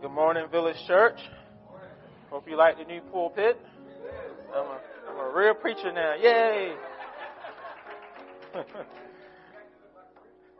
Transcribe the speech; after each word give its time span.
good 0.00 0.10
morning, 0.12 0.46
Village 0.50 0.76
Church. 0.86 1.18
Hope 2.30 2.48
you 2.48 2.56
like 2.56 2.78
the 2.78 2.84
new 2.84 3.00
pulpit. 3.00 3.58
I'm 4.54 4.64
a, 4.64 4.80
I'm 5.10 5.18
a 5.18 5.36
real 5.36 5.54
preacher 5.54 5.92
now. 5.92 6.14
Yay! 6.14 6.74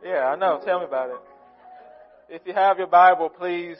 yeah, 0.03 0.25
I 0.25 0.35
know. 0.35 0.59
Tell 0.65 0.79
me 0.79 0.85
about 0.85 1.11
it. 1.11 1.15
If 2.27 2.41
you 2.45 2.53
have 2.53 2.79
your 2.79 2.87
Bible, 2.87 3.29
please 3.29 3.77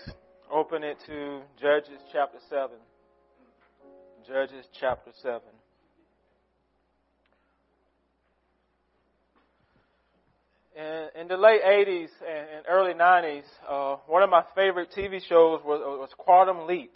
open 0.49 0.83
it 0.83 0.97
to 1.07 1.41
Judges 1.59 1.99
chapter 2.11 2.37
7. 2.49 2.77
Judges 4.25 4.65
chapter 4.79 5.11
7. 5.21 5.41
In, 10.79 11.21
in 11.21 11.27
the 11.27 11.37
late 11.37 11.61
80s 11.63 12.09
and, 12.27 12.65
early 12.69 12.93
90s, 12.93 13.43
uh, 13.67 13.97
one 14.07 14.23
of 14.23 14.29
my 14.29 14.43
favorite 14.55 14.89
TV 14.95 15.21
shows 15.27 15.61
was, 15.65 15.81
was 15.83 16.09
Quantum 16.17 16.67
Leap. 16.67 16.95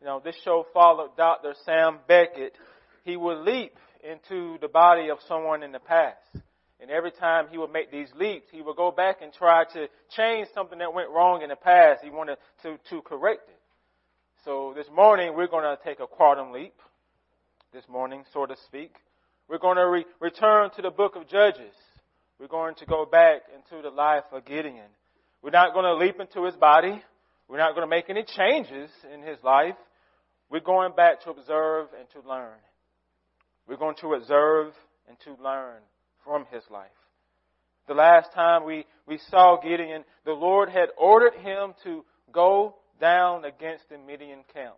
You 0.00 0.06
know, 0.06 0.20
this 0.24 0.36
show 0.44 0.66
followed 0.72 1.16
Dr. 1.16 1.54
Sam 1.64 1.98
Beckett. 2.06 2.54
He 3.04 3.16
would 3.16 3.38
leap 3.38 3.74
into 4.08 4.58
the 4.60 4.68
body 4.68 5.10
of 5.10 5.18
someone 5.26 5.62
in 5.62 5.72
the 5.72 5.80
past. 5.80 6.16
And 6.80 6.90
every 6.90 7.10
time 7.10 7.48
he 7.50 7.58
would 7.58 7.72
make 7.72 7.90
these 7.90 8.08
leaps, 8.14 8.46
he 8.50 8.62
would 8.62 8.76
go 8.76 8.90
back 8.90 9.20
and 9.22 9.32
try 9.32 9.64
to 9.74 9.88
change 10.16 10.48
something 10.54 10.78
that 10.78 10.94
went 10.94 11.10
wrong 11.10 11.42
in 11.42 11.50
the 11.50 11.56
past. 11.56 12.02
He 12.02 12.10
wanted 12.10 12.38
to, 12.62 12.78
to 12.88 13.02
correct 13.02 13.48
it. 13.48 13.58
So 14.44 14.72
this 14.74 14.86
morning, 14.94 15.34
we're 15.34 15.48
going 15.48 15.64
to 15.64 15.78
take 15.84 16.00
a 16.00 16.06
quantum 16.06 16.52
leap. 16.52 16.74
This 17.72 17.84
morning, 17.88 18.24
so 18.32 18.46
to 18.46 18.56
speak. 18.66 18.96
We're 19.48 19.58
going 19.58 19.76
to 19.76 19.86
re- 19.86 20.06
return 20.18 20.70
to 20.74 20.82
the 20.82 20.90
book 20.90 21.14
of 21.14 21.28
Judges 21.28 21.74
we're 22.40 22.48
going 22.48 22.74
to 22.76 22.86
go 22.86 23.04
back 23.04 23.42
into 23.54 23.82
the 23.82 23.90
life 23.90 24.24
of 24.32 24.46
Gideon. 24.46 24.88
We're 25.42 25.50
not 25.50 25.74
going 25.74 25.84
to 25.84 25.94
leap 25.94 26.18
into 26.18 26.46
his 26.46 26.56
body. 26.56 27.02
We're 27.48 27.58
not 27.58 27.74
going 27.74 27.86
to 27.86 27.90
make 27.90 28.08
any 28.08 28.24
changes 28.24 28.90
in 29.12 29.20
his 29.20 29.36
life. 29.44 29.76
We're 30.48 30.60
going 30.60 30.94
back 30.96 31.22
to 31.24 31.30
observe 31.30 31.88
and 31.98 32.08
to 32.10 32.26
learn. 32.26 32.56
We're 33.68 33.76
going 33.76 33.96
to 34.00 34.14
observe 34.14 34.72
and 35.06 35.18
to 35.24 35.42
learn 35.42 35.80
from 36.24 36.46
his 36.50 36.62
life. 36.70 36.88
The 37.86 37.94
last 37.94 38.32
time 38.32 38.64
we, 38.64 38.86
we 39.06 39.18
saw 39.30 39.60
Gideon, 39.62 40.04
the 40.24 40.32
Lord 40.32 40.70
had 40.70 40.88
ordered 40.96 41.34
him 41.34 41.74
to 41.84 42.04
go 42.32 42.76
down 43.00 43.44
against 43.44 43.88
the 43.90 43.98
Midian 43.98 44.44
camp. 44.54 44.76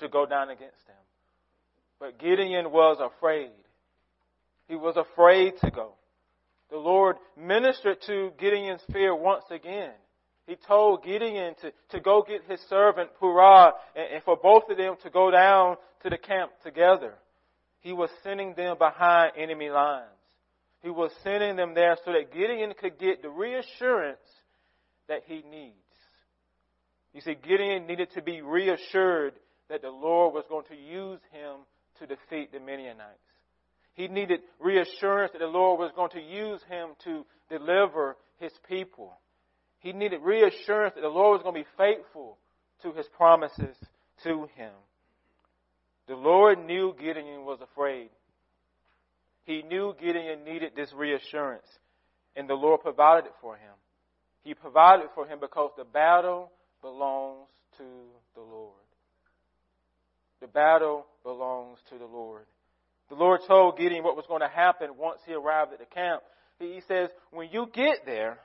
To 0.00 0.08
go 0.08 0.24
down 0.24 0.48
against 0.48 0.86
them. 0.86 0.96
But 2.00 2.18
Gideon 2.18 2.70
was 2.70 2.98
afraid. 3.00 3.50
He 4.66 4.76
was 4.76 4.96
afraid 4.96 5.54
to 5.62 5.70
go 5.70 5.97
the 6.70 6.76
Lord 6.76 7.16
ministered 7.36 7.98
to 8.06 8.32
Gideon's 8.38 8.82
fear 8.92 9.14
once 9.14 9.44
again. 9.50 9.92
He 10.46 10.56
told 10.56 11.04
Gideon 11.04 11.54
to, 11.60 11.72
to 11.90 12.00
go 12.00 12.24
get 12.26 12.42
his 12.48 12.60
servant 12.68 13.10
Purah 13.20 13.72
and, 13.94 14.14
and 14.14 14.22
for 14.24 14.36
both 14.36 14.64
of 14.70 14.76
them 14.76 14.96
to 15.02 15.10
go 15.10 15.30
down 15.30 15.76
to 16.02 16.10
the 16.10 16.16
camp 16.16 16.52
together. 16.62 17.14
He 17.80 17.92
was 17.92 18.10
sending 18.22 18.54
them 18.54 18.76
behind 18.78 19.32
enemy 19.36 19.70
lines. 19.70 20.08
He 20.82 20.90
was 20.90 21.10
sending 21.22 21.56
them 21.56 21.74
there 21.74 21.96
so 22.04 22.12
that 22.12 22.32
Gideon 22.32 22.72
could 22.80 22.98
get 22.98 23.22
the 23.22 23.28
reassurance 23.28 24.18
that 25.08 25.22
he 25.26 25.42
needs. 25.50 25.74
You 27.12 27.20
see, 27.20 27.34
Gideon 27.34 27.86
needed 27.86 28.10
to 28.14 28.22
be 28.22 28.42
reassured 28.42 29.34
that 29.68 29.82
the 29.82 29.90
Lord 29.90 30.34
was 30.34 30.44
going 30.48 30.66
to 30.66 30.76
use 30.76 31.20
him 31.32 31.56
to 31.98 32.06
defeat 32.06 32.52
the 32.52 32.60
Midianites. 32.60 33.18
He 33.98 34.06
needed 34.06 34.42
reassurance 34.60 35.32
that 35.32 35.40
the 35.40 35.46
Lord 35.46 35.80
was 35.80 35.90
going 35.96 36.10
to 36.10 36.20
use 36.20 36.60
him 36.70 36.90
to 37.02 37.26
deliver 37.50 38.16
his 38.38 38.52
people. 38.68 39.18
He 39.80 39.92
needed 39.92 40.20
reassurance 40.22 40.94
that 40.94 41.00
the 41.00 41.08
Lord 41.08 41.38
was 41.38 41.42
going 41.42 41.56
to 41.56 41.62
be 41.62 41.76
faithful 41.76 42.38
to 42.84 42.92
his 42.92 43.08
promises 43.08 43.76
to 44.22 44.48
him. 44.54 44.70
The 46.06 46.14
Lord 46.14 46.64
knew 46.64 46.94
Gideon 46.96 47.44
was 47.44 47.58
afraid. 47.60 48.10
He 49.42 49.62
knew 49.62 49.96
Gideon 50.00 50.44
needed 50.44 50.74
this 50.76 50.92
reassurance, 50.92 51.66
and 52.36 52.48
the 52.48 52.54
Lord 52.54 52.82
provided 52.82 53.26
it 53.26 53.34
for 53.40 53.56
him. 53.56 53.74
He 54.44 54.54
provided 54.54 55.06
it 55.06 55.10
for 55.16 55.26
him 55.26 55.40
because 55.40 55.72
the 55.76 55.82
battle 55.82 56.52
belongs 56.82 57.48
to 57.78 57.84
the 58.36 58.42
Lord. 58.42 58.74
The 60.40 60.46
battle 60.46 61.04
belongs 61.24 61.80
to 61.90 61.98
the 61.98 62.06
Lord. 62.06 62.44
The 63.08 63.14
Lord 63.14 63.40
told 63.46 63.78
Gideon 63.78 64.04
what 64.04 64.16
was 64.16 64.26
going 64.28 64.42
to 64.42 64.48
happen 64.48 64.90
once 64.98 65.20
he 65.26 65.32
arrived 65.32 65.72
at 65.72 65.78
the 65.78 65.86
camp. 65.86 66.22
He 66.58 66.82
says, 66.86 67.08
when 67.30 67.48
you 67.50 67.68
get 67.72 68.04
there, 68.04 68.38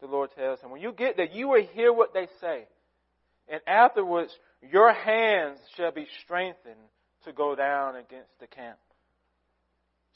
the 0.00 0.06
Lord 0.06 0.30
tells 0.36 0.60
him, 0.60 0.70
when 0.70 0.80
you 0.80 0.92
get 0.92 1.16
there, 1.16 1.26
you 1.26 1.48
will 1.48 1.66
hear 1.72 1.92
what 1.92 2.12
they 2.12 2.28
say. 2.40 2.66
And 3.48 3.60
afterwards, 3.66 4.32
your 4.70 4.92
hands 4.92 5.58
shall 5.76 5.90
be 5.90 6.06
strengthened 6.22 6.74
to 7.24 7.32
go 7.32 7.54
down 7.54 7.96
against 7.96 8.38
the 8.40 8.46
camp. 8.46 8.78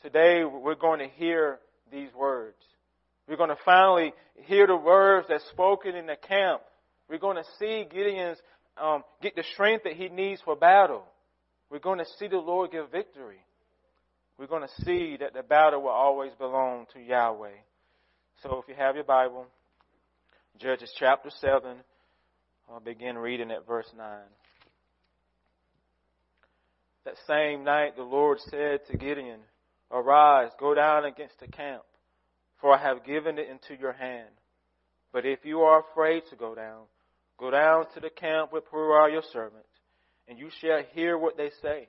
Today, 0.02 0.44
we're 0.44 0.74
going 0.74 1.00
to 1.00 1.08
hear 1.08 1.58
these 1.90 2.12
words. 2.14 2.56
We're 3.26 3.36
going 3.36 3.50
to 3.50 3.56
finally 3.64 4.12
hear 4.46 4.66
the 4.66 4.76
words 4.76 5.26
that's 5.28 5.46
spoken 5.48 5.96
in 5.96 6.06
the 6.06 6.16
camp. 6.16 6.62
We're 7.08 7.18
going 7.18 7.36
to 7.36 7.44
see 7.58 7.86
Gideon's 7.90 8.38
um, 8.80 9.02
get 9.20 9.34
the 9.34 9.44
strength 9.54 9.84
that 9.84 9.94
he 9.94 10.08
needs 10.08 10.40
for 10.44 10.54
battle. 10.54 11.04
We're 11.70 11.80
going 11.80 11.98
to 11.98 12.06
see 12.18 12.28
the 12.28 12.38
Lord 12.38 12.70
give 12.70 12.90
victory 12.90 13.38
we're 14.38 14.46
going 14.46 14.66
to 14.66 14.84
see 14.84 15.16
that 15.18 15.34
the 15.34 15.42
battle 15.42 15.82
will 15.82 15.90
always 15.90 16.32
belong 16.38 16.86
to 16.94 17.00
Yahweh. 17.00 17.56
So 18.42 18.62
if 18.62 18.68
you 18.68 18.74
have 18.76 18.94
your 18.94 19.04
Bible, 19.04 19.46
Judges 20.60 20.92
chapter 20.96 21.28
7, 21.40 21.74
I'll 22.70 22.78
begin 22.78 23.18
reading 23.18 23.50
at 23.50 23.66
verse 23.66 23.90
9. 23.96 24.06
That 27.04 27.14
same 27.26 27.64
night 27.64 27.96
the 27.96 28.04
Lord 28.04 28.38
said 28.48 28.80
to 28.90 28.96
Gideon, 28.96 29.40
Arise, 29.90 30.50
go 30.60 30.74
down 30.74 31.04
against 31.04 31.40
the 31.40 31.48
camp, 31.48 31.82
for 32.60 32.72
I 32.72 32.80
have 32.80 33.04
given 33.04 33.38
it 33.38 33.48
into 33.48 33.80
your 33.80 33.92
hand. 33.92 34.28
But 35.12 35.26
if 35.26 35.44
you 35.44 35.62
are 35.62 35.82
afraid 35.90 36.22
to 36.30 36.36
go 36.36 36.54
down, 36.54 36.82
go 37.38 37.50
down 37.50 37.86
to 37.94 38.00
the 38.00 38.10
camp 38.10 38.52
with 38.52 38.70
Purah 38.70 39.10
your 39.10 39.22
servant, 39.32 39.64
and 40.28 40.38
you 40.38 40.50
shall 40.60 40.82
hear 40.92 41.18
what 41.18 41.36
they 41.36 41.50
say 41.60 41.88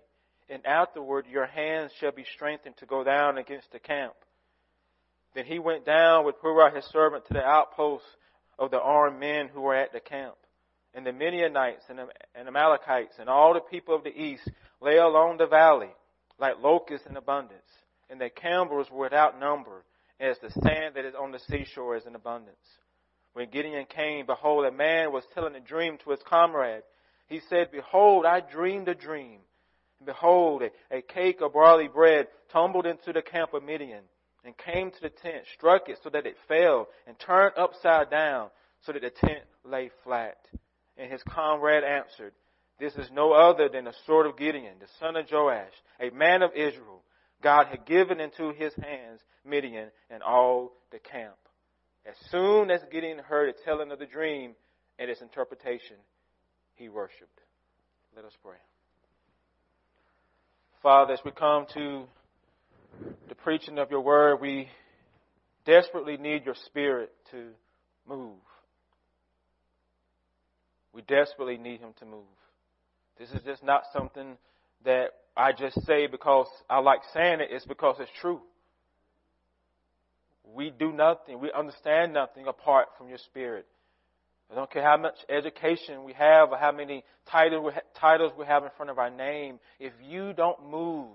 and 0.50 0.66
afterward 0.66 1.26
your 1.28 1.46
hands 1.46 1.92
shall 2.00 2.12
be 2.12 2.26
strengthened 2.36 2.76
to 2.78 2.86
go 2.86 3.04
down 3.04 3.38
against 3.38 3.72
the 3.72 3.80
camp. 3.80 4.14
Then 5.36 5.46
he 5.46 5.60
went 5.60 5.86
down 5.86 6.26
with 6.26 6.42
Purah 6.42 6.76
his 6.76 6.86
servant 6.86 7.26
to 7.28 7.34
the 7.34 7.44
outposts 7.44 8.08
of 8.58 8.72
the 8.72 8.80
armed 8.80 9.20
men 9.20 9.48
who 9.48 9.62
were 9.62 9.76
at 9.76 9.94
the 9.94 10.00
camp. 10.00 10.36
And 10.96 11.06
the 11.06 11.14
Midianites 11.14 11.84
and 11.88 12.00
the 12.00 12.08
Amalekites 12.36 13.16
and 13.20 13.30
all 13.30 13.54
the 13.54 13.60
people 13.60 13.96
of 13.96 14.04
the 14.04 14.10
east 14.10 14.50
lay 14.82 14.98
along 14.98 15.38
the 15.38 15.46
valley 15.46 15.92
like 16.40 16.56
locusts 16.62 17.06
in 17.08 17.16
abundance. 17.16 17.62
And 18.10 18.20
their 18.20 18.30
camels 18.30 18.88
were 18.92 19.04
without 19.04 19.40
number, 19.40 19.84
as 20.20 20.38
the 20.40 20.50
sand 20.50 20.96
that 20.96 21.06
is 21.06 21.14
on 21.14 21.32
the 21.32 21.40
seashore 21.40 21.96
is 21.96 22.08
in 22.08 22.16
abundance. 22.16 22.58
When 23.34 23.52
Gideon 23.52 23.86
came, 23.86 24.26
behold, 24.26 24.66
a 24.66 24.72
man 24.72 25.14
was 25.14 25.24
telling 25.36 25.56
a 25.56 25.60
dream 25.60 26.00
to 26.04 26.10
his 26.10 26.20
comrade. 26.28 26.82
He 27.28 27.40
said, 27.50 27.72
Behold, 27.72 28.26
I 28.26 28.40
dreamed 28.40 28.88
a 28.88 28.96
dream 28.96 29.42
and 29.42 29.49
behold, 30.06 30.64
a, 30.64 30.98
a 30.98 31.02
cake 31.02 31.42
of 31.42 31.54
barley 31.54 31.88
bread 31.88 32.28
tumbled 32.52 32.86
into 32.86 33.14
the 33.14 33.22
camp 33.22 33.54
of 33.54 33.64
Midian 33.64 34.04
and 34.44 34.58
came 34.58 34.92
to 34.92 35.02
the 35.02 35.10
tent, 35.10 35.44
struck 35.54 35.90
it 35.90 36.00
so 36.04 36.10
that 36.10 36.26
it 36.26 36.38
fell, 36.48 36.88
and 37.08 37.18
turned 37.20 37.54
upside 37.58 38.10
down 38.10 38.50
so 38.82 38.94
that 38.94 39.02
the 39.02 39.10
tent 39.10 39.44
lay 39.66 39.90
flat. 40.04 40.38
And 40.98 41.12
his 41.12 41.24
comrade 41.24 41.84
answered, 41.84 42.34
This 42.80 42.96
is 42.96 43.10
no 43.12 43.34
other 43.34 43.70
than 43.70 43.86
the 43.86 43.94
sword 44.06 44.26
of 44.26 44.38
Gideon, 44.38 44.76
the 44.80 44.88
son 45.00 45.16
of 45.16 45.26
Joash, 45.32 45.74
a 46.00 46.10
man 46.12 46.42
of 46.42 46.52
Israel. 46.56 47.04
God 47.42 47.68
had 47.68 47.86
given 47.86 48.20
into 48.20 48.52
his 48.52 48.74
hands 48.76 49.22
Midian 49.46 49.90
and 50.10 50.22
all 50.22 50.74
the 50.92 51.00
camp. 51.00 51.36
As 52.06 52.16
soon 52.32 52.72
as 52.72 52.82
Gideon 52.92 53.20
heard 53.20 53.54
the 53.54 53.60
telling 53.64 53.92
of 53.92 54.00
the 54.00 54.06
dream 54.06 54.56
and 54.98 55.10
its 55.10 55.22
interpretation, 55.22 55.98
he 56.76 56.90
worshiped. 56.90 57.40
Let 58.16 58.26
us 58.26 58.34
pray. 58.44 58.58
Father, 60.82 61.14
as 61.14 61.20
we 61.26 61.32
come 61.32 61.66
to 61.74 62.06
the 63.28 63.36
preaching 63.36 63.78
of 63.78 63.92
your 63.92 64.00
word, 64.00 64.40
we 64.40 64.70
desperately 65.66 66.16
need 66.16 66.46
your 66.46 66.56
spirit 66.56 67.12
to 67.32 67.50
move. 68.08 68.38
We 70.94 71.02
desperately 71.02 71.58
need 71.58 71.82
him 71.82 71.94
to 72.00 72.06
move. 72.06 72.24
This 73.20 73.30
is 73.32 73.42
just 73.44 73.62
not 73.62 73.84
something 73.92 74.38
that 74.86 75.10
I 75.36 75.52
just 75.52 75.86
say 75.86 76.08
because 76.08 76.48
I 76.70 76.80
like 76.80 77.02
saying 77.14 77.42
it, 77.42 77.50
it's 77.52 77.66
because 77.66 77.98
it's 78.00 78.12
true. 78.22 78.40
We 80.46 80.70
do 80.70 80.94
nothing, 80.94 81.42
we 81.42 81.52
understand 81.52 82.14
nothing 82.14 82.48
apart 82.48 82.88
from 82.98 83.10
your 83.10 83.18
spirit. 83.18 83.66
I 84.52 84.56
don't 84.56 84.72
care 84.72 84.84
how 84.84 84.98
much 84.98 85.16
education 85.30 86.04
we 86.04 86.14
have 86.14 86.52
or 86.52 86.58
how 86.58 86.72
many 86.72 87.04
titles 87.30 88.34
we 88.38 88.46
have 88.46 88.64
in 88.64 88.70
front 88.78 88.90
of 88.90 88.98
our 88.98 89.12
name. 89.12 89.60
If 89.80 89.94
you 90.04 90.34
don't 90.34 90.70
move 90.72 91.10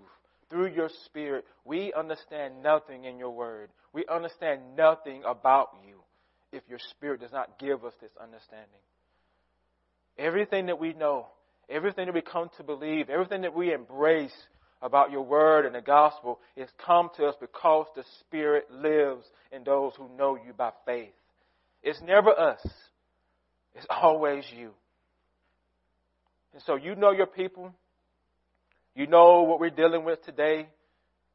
through 0.51 0.69
your 0.69 0.89
spirit, 1.07 1.45
we 1.65 1.93
understand 1.93 2.63
nothing 2.63 3.05
in 3.05 3.19
your 3.19 3.31
word. 3.31 3.71
We 3.93 4.05
understand 4.07 4.77
nothing 4.77 5.23
about 5.27 5.71
you 5.87 5.97
if 6.53 6.63
your 6.69 6.79
spirit 6.91 7.21
does 7.21 7.33
not 7.33 7.59
give 7.59 7.85
us 7.85 7.93
this 8.01 8.13
understanding. 8.23 8.69
Everything 10.17 10.67
that 10.67 10.79
we 10.79 10.93
know, 10.93 11.27
everything 11.69 12.07
that 12.07 12.15
we 12.15 12.21
come 12.21 12.51
to 12.57 12.63
believe, 12.63 13.11
everything 13.11 13.43
that 13.43 13.55
we 13.55 13.73
embrace 13.73 14.35
about 14.81 15.11
your 15.11 15.23
word 15.23 15.67
and 15.67 15.75
the 15.75 15.81
gospel 15.81 16.39
is 16.57 16.69
come 16.85 17.11
to 17.17 17.25
us 17.25 17.35
because 17.41 17.87
the 17.97 18.05
Spirit 18.21 18.71
lives 18.71 19.25
in 19.51 19.65
those 19.65 19.95
who 19.97 20.09
know 20.17 20.37
you 20.37 20.53
by 20.53 20.71
faith. 20.87 21.15
It's 21.83 22.01
never 22.03 22.31
us. 22.31 22.61
It's 23.75 23.87
always 23.91 24.45
you. 24.57 24.71
And 26.53 26.63
so 26.67 26.77
you 26.77 26.95
know 26.95 27.11
your 27.11 27.27
people. 27.27 27.73
You 28.95 29.07
know 29.07 29.43
what 29.43 29.59
we're 29.59 29.71
dealing 29.71 30.05
with 30.05 30.25
today. 30.25 30.69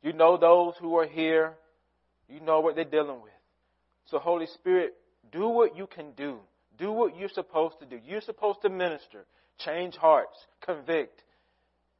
You 0.01 0.13
know 0.13 0.37
those 0.37 0.75
who 0.79 0.97
are 0.97 1.07
here. 1.07 1.53
You 2.29 2.39
know 2.39 2.61
what 2.61 2.75
they're 2.75 2.85
dealing 2.85 3.21
with. 3.21 3.33
So 4.05 4.19
Holy 4.19 4.47
Spirit, 4.47 4.93
do 5.31 5.47
what 5.49 5.75
you 5.75 5.87
can 5.87 6.11
do. 6.15 6.37
Do 6.77 6.91
what 6.91 7.17
you're 7.17 7.29
supposed 7.29 7.79
to 7.79 7.85
do. 7.85 7.99
You're 8.05 8.21
supposed 8.21 8.61
to 8.61 8.69
minister, 8.69 9.25
change 9.59 9.95
hearts, 9.95 10.37
convict. 10.61 11.21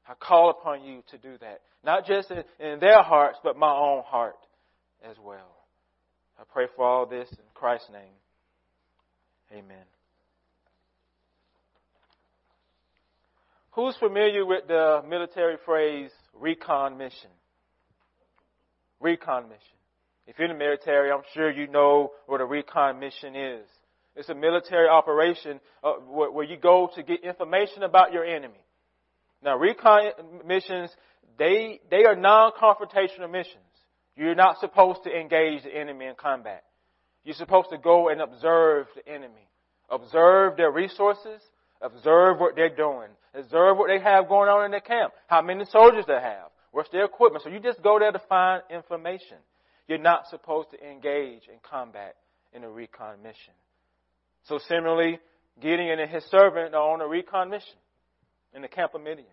I 0.08 0.14
call 0.14 0.50
upon 0.50 0.84
you 0.84 1.04
to 1.12 1.18
do 1.18 1.38
that. 1.42 1.62
Not 1.84 2.06
just 2.06 2.32
in, 2.32 2.44
in 2.60 2.80
their 2.80 3.04
hearts, 3.04 3.38
but 3.44 3.58
my 3.58 3.72
own 3.72 4.04
heart 4.06 4.38
as 5.04 5.18
well. 5.22 5.52
I 6.40 6.44
pray 6.52 6.68
for 6.76 6.86
all 6.86 7.06
this 7.06 7.30
in 7.30 7.46
Christ's 7.54 7.90
name. 7.92 8.16
Amen. 9.52 9.84
Who's 13.80 13.96
familiar 13.96 14.46
with 14.46 14.68
the 14.68 15.02
military 15.08 15.56
phrase 15.66 16.12
recon 16.34 16.98
mission? 16.98 17.30
Recon 19.00 19.44
mission. 19.44 19.78
If 20.28 20.38
you're 20.38 20.52
in 20.52 20.58
the 20.58 20.60
military, 20.62 21.10
I'm 21.10 21.22
sure 21.34 21.50
you 21.50 21.66
know 21.68 22.12
what 22.26 22.42
a 22.42 22.46
recon 22.46 23.00
mission 23.00 23.38
is. 23.38 23.66
It's 24.18 24.28
a 24.28 24.36
military 24.36 24.90
operation 24.90 25.62
uh, 25.82 25.94
where, 25.94 26.30
where 26.30 26.44
you 26.44 26.58
go 26.58 26.90
to 26.94 27.04
get 27.04 27.24
information 27.24 27.84
about 27.84 28.12
your 28.12 28.26
enemy. 28.26 28.60
Now, 29.42 29.56
recon 29.56 30.12
missions, 30.46 30.94
they, 31.38 31.80
they 31.90 32.04
are 32.04 32.18
non-confrontational 32.18 33.32
missions. 33.32 33.64
You're 34.18 34.36
not 34.36 34.60
supposed 34.60 35.06
to 35.06 35.10
engage 35.10 35.64
the 35.64 35.74
enemy 35.74 36.08
in 36.08 36.16
combat. 36.16 36.66
You're 37.24 37.34
supposed 37.34 37.70
to 37.70 37.78
go 37.78 38.10
and 38.10 38.20
observe 38.20 38.88
the 38.94 39.10
enemy. 39.10 39.48
Observe 39.90 40.58
their 40.58 40.70
resources, 40.70 41.42
Observe 41.82 42.40
what 42.40 42.56
they're 42.56 42.76
doing. 42.76 43.10
Observe 43.34 43.78
what 43.78 43.88
they 43.88 44.00
have 44.00 44.28
going 44.28 44.50
on 44.50 44.66
in 44.66 44.72
their 44.72 44.82
camp. 44.82 45.14
How 45.28 45.42
many 45.42 45.66
soldiers 45.66 46.06
they 46.08 46.14
have. 46.14 46.50
What's 46.72 46.90
their 46.90 47.06
equipment. 47.06 47.44
So 47.44 47.50
you 47.50 47.60
just 47.60 47.82
go 47.82 47.98
there 48.00 48.12
to 48.12 48.22
find 48.30 48.62
information. 48.70 49.38
You're 49.88 49.98
not 49.98 50.28
supposed 50.30 50.70
to 50.72 50.88
engage 50.88 51.48
in 51.48 51.60
combat 51.64 52.16
in 52.54 52.64
a 52.64 52.70
recon 52.70 53.24
mission. 53.24 53.54
So 54.44 54.60
similarly, 54.68 55.20
Gideon 55.62 56.00
and 56.00 56.10
his 56.10 56.24
servant 56.26 56.74
are 56.76 56.94
on 56.94 57.02
a 57.02 57.08
recon 57.08 57.50
mission 57.50 57.78
in 58.54 58.62
the 58.62 58.68
camp 58.68 58.94
of 58.94 59.02
Midian. 59.02 59.26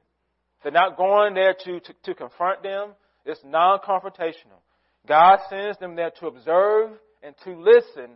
They're 0.62 0.72
not 0.72 0.96
going 0.96 1.34
there 1.34 1.54
to, 1.64 1.80
to, 1.80 1.94
to 2.04 2.14
confront 2.14 2.62
them. 2.62 2.90
It's 3.24 3.40
non-confrontational. 3.44 4.60
God 5.06 5.38
sends 5.48 5.78
them 5.78 5.94
there 5.94 6.10
to 6.20 6.26
observe 6.26 6.90
and 7.22 7.34
to 7.44 7.50
listen 7.50 8.12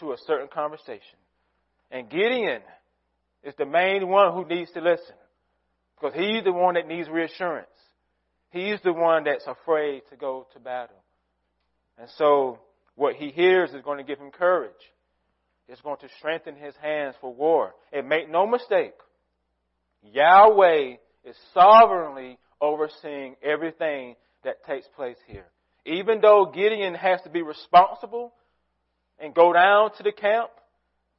to 0.00 0.12
a 0.12 0.16
certain 0.26 0.48
conversation. 0.48 1.18
And 1.90 2.08
Gideon 2.10 2.60
is 3.44 3.54
the 3.58 3.66
main 3.66 4.08
one 4.08 4.32
who 4.32 4.46
needs 4.46 4.70
to 4.72 4.80
listen. 4.80 5.14
Because 5.96 6.18
he's 6.18 6.44
the 6.44 6.52
one 6.52 6.74
that 6.74 6.88
needs 6.88 7.08
reassurance. 7.08 7.68
He's 8.50 8.80
the 8.82 8.92
one 8.92 9.24
that's 9.24 9.46
afraid 9.46 10.02
to 10.10 10.16
go 10.16 10.46
to 10.52 10.60
battle. 10.60 10.96
And 11.98 12.08
so, 12.18 12.60
what 12.96 13.14
he 13.14 13.30
hears 13.30 13.70
is 13.70 13.82
going 13.82 13.98
to 13.98 14.04
give 14.04 14.18
him 14.18 14.30
courage. 14.30 14.72
It's 15.68 15.80
going 15.80 15.98
to 15.98 16.08
strengthen 16.18 16.56
his 16.56 16.74
hands 16.76 17.14
for 17.20 17.32
war. 17.32 17.74
And 17.92 18.08
make 18.08 18.30
no 18.30 18.46
mistake, 18.46 18.94
Yahweh 20.02 20.96
is 21.24 21.36
sovereignly 21.52 22.38
overseeing 22.60 23.36
everything 23.42 24.16
that 24.44 24.64
takes 24.64 24.86
place 24.94 25.16
here. 25.26 25.46
Even 25.86 26.20
though 26.20 26.50
Gideon 26.54 26.94
has 26.94 27.20
to 27.22 27.30
be 27.30 27.42
responsible 27.42 28.32
and 29.18 29.34
go 29.34 29.52
down 29.52 29.94
to 29.96 30.02
the 30.02 30.12
camp, 30.12 30.50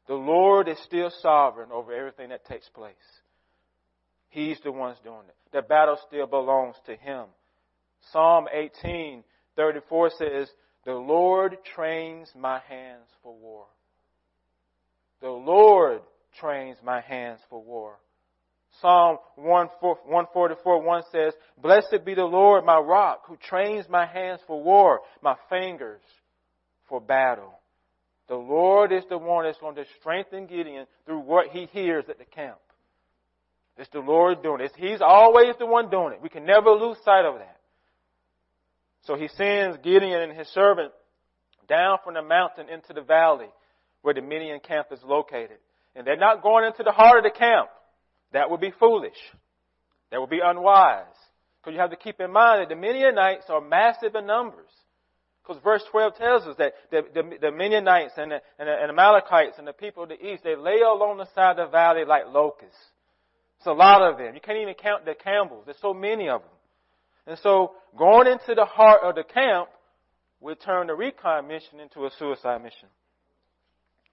the 0.07 0.15
Lord 0.15 0.67
is 0.67 0.77
still 0.83 1.11
sovereign 1.21 1.69
over 1.71 1.93
everything 1.93 2.29
that 2.29 2.45
takes 2.45 2.69
place. 2.69 2.95
He's 4.29 4.59
the 4.63 4.71
one 4.71 4.95
doing 5.03 5.27
it. 5.27 5.35
The 5.51 5.61
battle 5.61 5.97
still 6.07 6.27
belongs 6.27 6.75
to 6.85 6.95
Him. 6.95 7.25
Psalm 8.11 8.47
18, 8.53 9.23
34 9.55 10.09
says, 10.17 10.49
The 10.83 10.93
Lord 10.93 11.57
trains 11.75 12.29
my 12.37 12.59
hands 12.67 13.07
for 13.23 13.33
war. 13.33 13.65
The 15.21 15.29
Lord 15.29 16.01
trains 16.39 16.77
my 16.83 17.01
hands 17.01 17.39
for 17.49 17.63
war. 17.63 17.97
Psalm 18.81 19.17
144, 19.35 20.83
1 20.83 21.03
says, 21.11 21.33
Blessed 21.61 22.05
be 22.05 22.13
the 22.13 22.25
Lord, 22.25 22.65
my 22.65 22.77
rock, 22.77 23.21
who 23.27 23.37
trains 23.37 23.85
my 23.89 24.05
hands 24.05 24.41
for 24.45 24.61
war, 24.61 24.99
my 25.21 25.35
fingers 25.49 26.01
for 26.89 26.99
battle. 26.99 27.57
The 28.27 28.35
Lord 28.35 28.91
is 28.91 29.03
the 29.09 29.17
one 29.17 29.45
that's 29.45 29.59
going 29.59 29.75
to 29.75 29.85
strengthen 29.99 30.47
Gideon 30.47 30.87
through 31.05 31.19
what 31.19 31.47
he 31.47 31.67
hears 31.71 32.05
at 32.09 32.17
the 32.17 32.25
camp. 32.25 32.57
It's 33.77 33.89
the 33.91 33.99
Lord 33.99 34.41
doing 34.41 34.61
it. 34.61 34.71
He's 34.77 35.01
always 35.01 35.55
the 35.59 35.65
one 35.65 35.89
doing 35.89 36.13
it. 36.13 36.21
We 36.21 36.29
can 36.29 36.45
never 36.45 36.71
lose 36.71 36.97
sight 37.03 37.25
of 37.25 37.35
that. 37.35 37.57
So 39.03 39.15
he 39.15 39.27
sends 39.27 39.77
Gideon 39.83 40.21
and 40.21 40.37
his 40.37 40.47
servant 40.47 40.91
down 41.67 41.99
from 42.03 42.15
the 42.15 42.21
mountain 42.21 42.69
into 42.69 42.93
the 42.93 43.01
valley 43.01 43.49
where 44.01 44.13
the 44.13 44.21
Midian 44.21 44.59
camp 44.59 44.87
is 44.91 44.99
located. 45.03 45.57
And 45.95 46.05
they're 46.05 46.17
not 46.17 46.41
going 46.41 46.65
into 46.65 46.83
the 46.83 46.91
heart 46.91 47.19
of 47.19 47.23
the 47.23 47.37
camp. 47.37 47.69
That 48.33 48.49
would 48.49 48.61
be 48.61 48.73
foolish. 48.79 49.17
That 50.11 50.19
would 50.19 50.29
be 50.29 50.39
unwise. 50.43 51.05
Because 51.61 51.73
you 51.73 51.79
have 51.79 51.91
to 51.91 51.95
keep 51.95 52.19
in 52.19 52.31
mind 52.31 52.61
that 52.61 52.69
the 52.69 52.79
Midianites 52.79 53.45
are 53.49 53.61
massive 53.61 54.15
in 54.15 54.25
numbers. 54.25 54.69
Because 55.45 55.61
verse 55.63 55.83
12 55.91 56.15
tells 56.17 56.43
us 56.47 56.55
that 56.57 56.73
the, 56.89 57.03
the, 57.13 57.37
the 57.39 57.51
Midianites 57.51 58.13
and 58.17 58.31
the, 58.31 58.41
and 58.57 58.67
the, 58.67 58.73
and 58.73 58.89
Amalekites 58.89 59.57
and 59.57 59.67
the 59.67 59.73
people 59.73 60.03
of 60.03 60.09
the 60.09 60.25
east, 60.25 60.43
they 60.43 60.55
lay 60.55 60.79
along 60.79 61.17
the 61.17 61.27
side 61.35 61.59
of 61.59 61.67
the 61.67 61.71
valley 61.71 62.03
like 62.05 62.23
locusts. 62.27 62.77
It's 63.57 63.67
a 63.67 63.71
lot 63.71 64.01
of 64.01 64.17
them. 64.17 64.33
You 64.33 64.41
can't 64.41 64.57
even 64.57 64.73
count 64.73 65.05
the 65.05 65.13
Campbells. 65.13 65.63
There's 65.65 65.77
so 65.81 65.93
many 65.93 66.29
of 66.29 66.41
them. 66.41 66.49
And 67.27 67.39
so 67.39 67.73
going 67.97 68.27
into 68.27 68.55
the 68.55 68.65
heart 68.65 69.01
of 69.03 69.15
the 69.15 69.23
camp 69.23 69.69
would 70.41 70.61
turn 70.61 70.87
the 70.87 70.95
recon 70.95 71.47
mission 71.47 71.79
into 71.79 72.05
a 72.05 72.09
suicide 72.17 72.63
mission. 72.63 72.89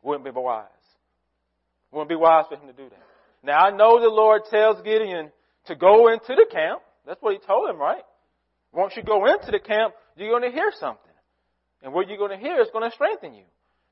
Wouldn't 0.03 0.25
be 0.25 0.31
wise. 0.31 0.67
Wouldn't 1.93 2.09
be 2.09 2.17
wise 2.17 2.45
for 2.49 2.57
him 2.57 2.67
to 2.67 2.73
do 2.73 2.89
that. 2.89 3.03
Now 3.43 3.59
I 3.59 3.71
know 3.71 4.01
the 4.01 4.09
Lord 4.09 4.43
tells 4.51 4.83
Gideon 4.83 5.31
to 5.67 5.77
go 5.77 6.09
into 6.09 6.35
the 6.35 6.47
camp. 6.51 6.83
That's 7.07 7.21
what 7.21 7.35
he 7.35 7.47
told 7.47 7.71
him, 7.71 7.79
right? 7.79 8.03
Once 8.73 8.95
you 8.97 9.03
go 9.03 9.27
into 9.27 9.51
the 9.51 9.59
camp, 9.59 9.95
you're 10.17 10.31
going 10.31 10.51
to 10.51 10.57
hear 10.57 10.73
something. 10.79 11.12
And 11.83 11.93
what 11.93 12.09
you're 12.09 12.19
going 12.19 12.39
to 12.39 12.45
hear 12.45 12.61
is 12.61 12.69
going 12.73 12.89
to 12.89 12.95
strengthen 12.95 13.35
you. 13.35 13.45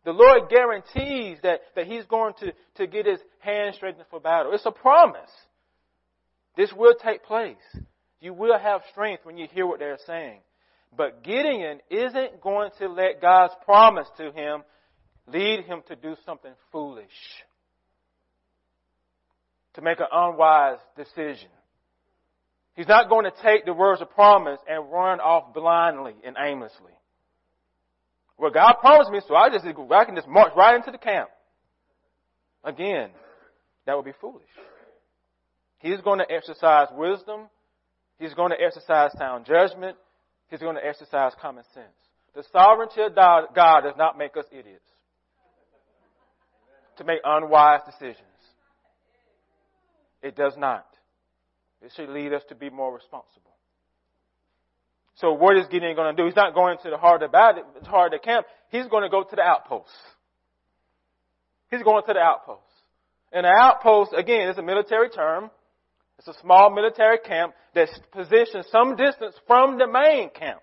The 0.04 0.12
Lord 0.12 0.49
guarantees 0.49 1.38
that, 1.42 1.61
that 1.76 1.87
He's 1.87 2.04
going 2.06 2.35
to, 2.40 2.52
to 2.76 2.87
get 2.87 3.06
His 3.06 3.20
hand 3.40 3.75
strengthened 3.75 4.06
for 4.11 4.20
battle. 4.20 4.52
It's 4.54 4.64
a 4.64 4.70
promise. 4.70 5.30
This 6.56 6.73
will 6.73 6.94
take 6.94 7.25
place. 7.25 7.56
You 8.20 8.32
will 8.32 8.59
have 8.59 8.82
strength 8.90 9.25
when 9.25 9.37
you 9.37 9.47
hear 9.50 9.66
what 9.66 9.78
they're 9.78 9.99
saying. 10.06 10.40
But 10.97 11.23
Gideon 11.23 11.80
isn't 11.90 12.40
going 12.40 12.70
to 12.78 12.88
let 12.88 13.20
God's 13.20 13.54
promise 13.64 14.09
to 14.16 14.32
him 14.32 14.62
lead 15.26 15.64
him 15.64 15.82
to 15.88 15.97
do 15.97 16.16
something 16.26 16.52
foolish. 16.73 17.06
To 19.75 19.82
make 19.82 20.00
an 20.00 20.06
unwise 20.11 20.78
decision. 20.97 21.49
He's 22.75 22.88
not 22.88 23.09
going 23.09 23.25
to 23.25 23.42
take 23.42 23.64
the 23.64 23.73
words 23.73 24.00
of 24.00 24.11
promise 24.11 24.59
and 24.68 24.90
run 24.90 25.20
off 25.20 25.54
blindly 25.54 26.14
and 26.25 26.37
aimlessly. 26.38 26.92
Well, 28.40 28.50
God 28.50 28.76
promised 28.80 29.11
me, 29.11 29.20
so 29.28 29.35
I 29.35 29.50
just 29.50 29.66
I 29.66 30.04
can 30.06 30.16
just 30.16 30.26
march 30.26 30.52
right 30.56 30.75
into 30.75 30.90
the 30.90 30.99
camp. 30.99 31.28
Again, 32.64 33.11
that 33.87 33.94
would 33.94 34.06
be 34.06 34.14
foolish. 34.18 34.49
He's 35.78 36.00
going 36.00 36.20
to 36.20 36.30
exercise 36.30 36.88
wisdom. 36.92 37.49
He's 38.18 38.32
going 38.32 38.50
to 38.50 38.61
exercise 38.61 39.11
sound 39.18 39.44
judgment. 39.44 39.97
He's 40.49 40.61
going 40.61 40.76
to 40.76 40.85
exercise 40.85 41.32
common 41.40 41.64
sense. 41.75 41.87
The 42.35 42.44
sovereignty 42.50 43.02
of 43.02 43.14
God 43.14 43.82
does 43.82 43.94
not 43.99 44.16
make 44.16 44.37
us 44.37 44.47
idiots 44.50 44.88
to 46.97 47.04
make 47.04 47.20
unwise 47.25 47.80
decisions. 47.85 48.16
It 50.23 50.35
does 50.35 50.54
not. 50.56 50.87
It 51.82 51.92
should 51.94 52.09
lead 52.09 52.32
us 52.32 52.42
to 52.49 52.54
be 52.54 52.70
more 52.70 52.94
responsible. 52.94 53.50
So 55.21 55.33
what 55.33 55.57
is 55.59 55.67
Gideon 55.71 55.95
going 55.95 56.17
to 56.17 56.23
do? 56.23 56.27
He's 56.27 56.37
not 56.37 56.55
going 56.55 56.79
to 56.83 56.91
the 56.91 56.97
heart 56.97 57.23
of 57.23 57.31
the 57.31 57.33
battle, 57.33 57.65
heart 57.85 58.15
of 58.15 58.21
the 58.21 58.25
camp. 58.25 58.47
He's 58.71 58.87
going 58.87 59.03
to 59.03 59.11
go 59.11 59.23
to 59.23 59.37
the 59.37 59.43
outposts. 59.43 59.93
He's 61.71 61.83
going 61.83 62.03
to 62.07 62.12
the 62.15 62.21
outposts. 62.21 62.65
And 63.31 63.45
the 63.45 63.50
outpost, 63.50 64.12
again, 64.17 64.49
is 64.49 64.59
a 64.59 64.62
military 64.62 65.11
term. 65.11 65.50
It's 66.19 66.29
a 66.29 66.41
small 66.41 66.71
military 66.71 67.19
camp 67.19 67.55
that's 67.75 67.97
positioned 68.12 68.65
some 68.73 68.97
distance 68.97 69.35
from 69.47 69.79
the 69.79 69.87
main 69.87 70.31
camp. 70.31 70.61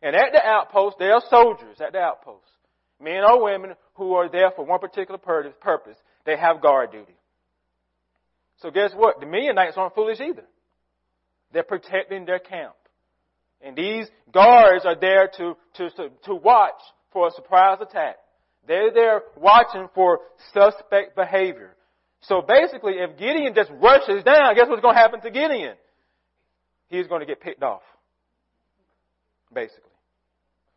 And 0.00 0.14
at 0.14 0.32
the 0.32 0.44
outpost, 0.44 0.96
there 0.98 1.12
are 1.12 1.22
soldiers 1.28 1.76
at 1.84 1.92
the 1.92 1.98
outpost. 1.98 2.46
Men 3.00 3.24
or 3.24 3.42
women 3.42 3.74
who 3.94 4.14
are 4.14 4.28
there 4.28 4.52
for 4.54 4.64
one 4.64 4.78
particular 4.78 5.18
purpose. 5.18 5.96
They 6.24 6.36
have 6.36 6.62
guard 6.62 6.92
duty. 6.92 7.16
So 8.60 8.70
guess 8.70 8.92
what? 8.94 9.20
The 9.20 9.26
Midianites 9.26 9.76
aren't 9.76 9.94
foolish 9.94 10.20
either. 10.20 10.44
They're 11.52 11.62
protecting 11.62 12.24
their 12.24 12.38
camp. 12.38 12.74
And 13.60 13.76
these 13.76 14.06
guards 14.32 14.84
are 14.84 14.98
there 14.98 15.28
to, 15.36 15.56
to, 15.74 15.90
to 16.24 16.34
watch 16.34 16.80
for 17.12 17.28
a 17.28 17.30
surprise 17.32 17.78
attack. 17.80 18.16
They're 18.66 18.92
there 18.92 19.22
watching 19.36 19.88
for 19.94 20.20
suspect 20.52 21.16
behavior. 21.16 21.74
So 22.22 22.42
basically, 22.42 22.94
if 22.94 23.18
Gideon 23.18 23.54
just 23.54 23.70
rushes 23.80 24.22
down, 24.24 24.54
guess 24.54 24.68
what's 24.68 24.82
going 24.82 24.94
to 24.94 25.00
happen 25.00 25.20
to 25.22 25.30
Gideon? 25.30 25.76
He's 26.88 27.06
going 27.06 27.20
to 27.20 27.26
get 27.26 27.40
picked 27.40 27.62
off. 27.62 27.82
Basically. 29.52 29.82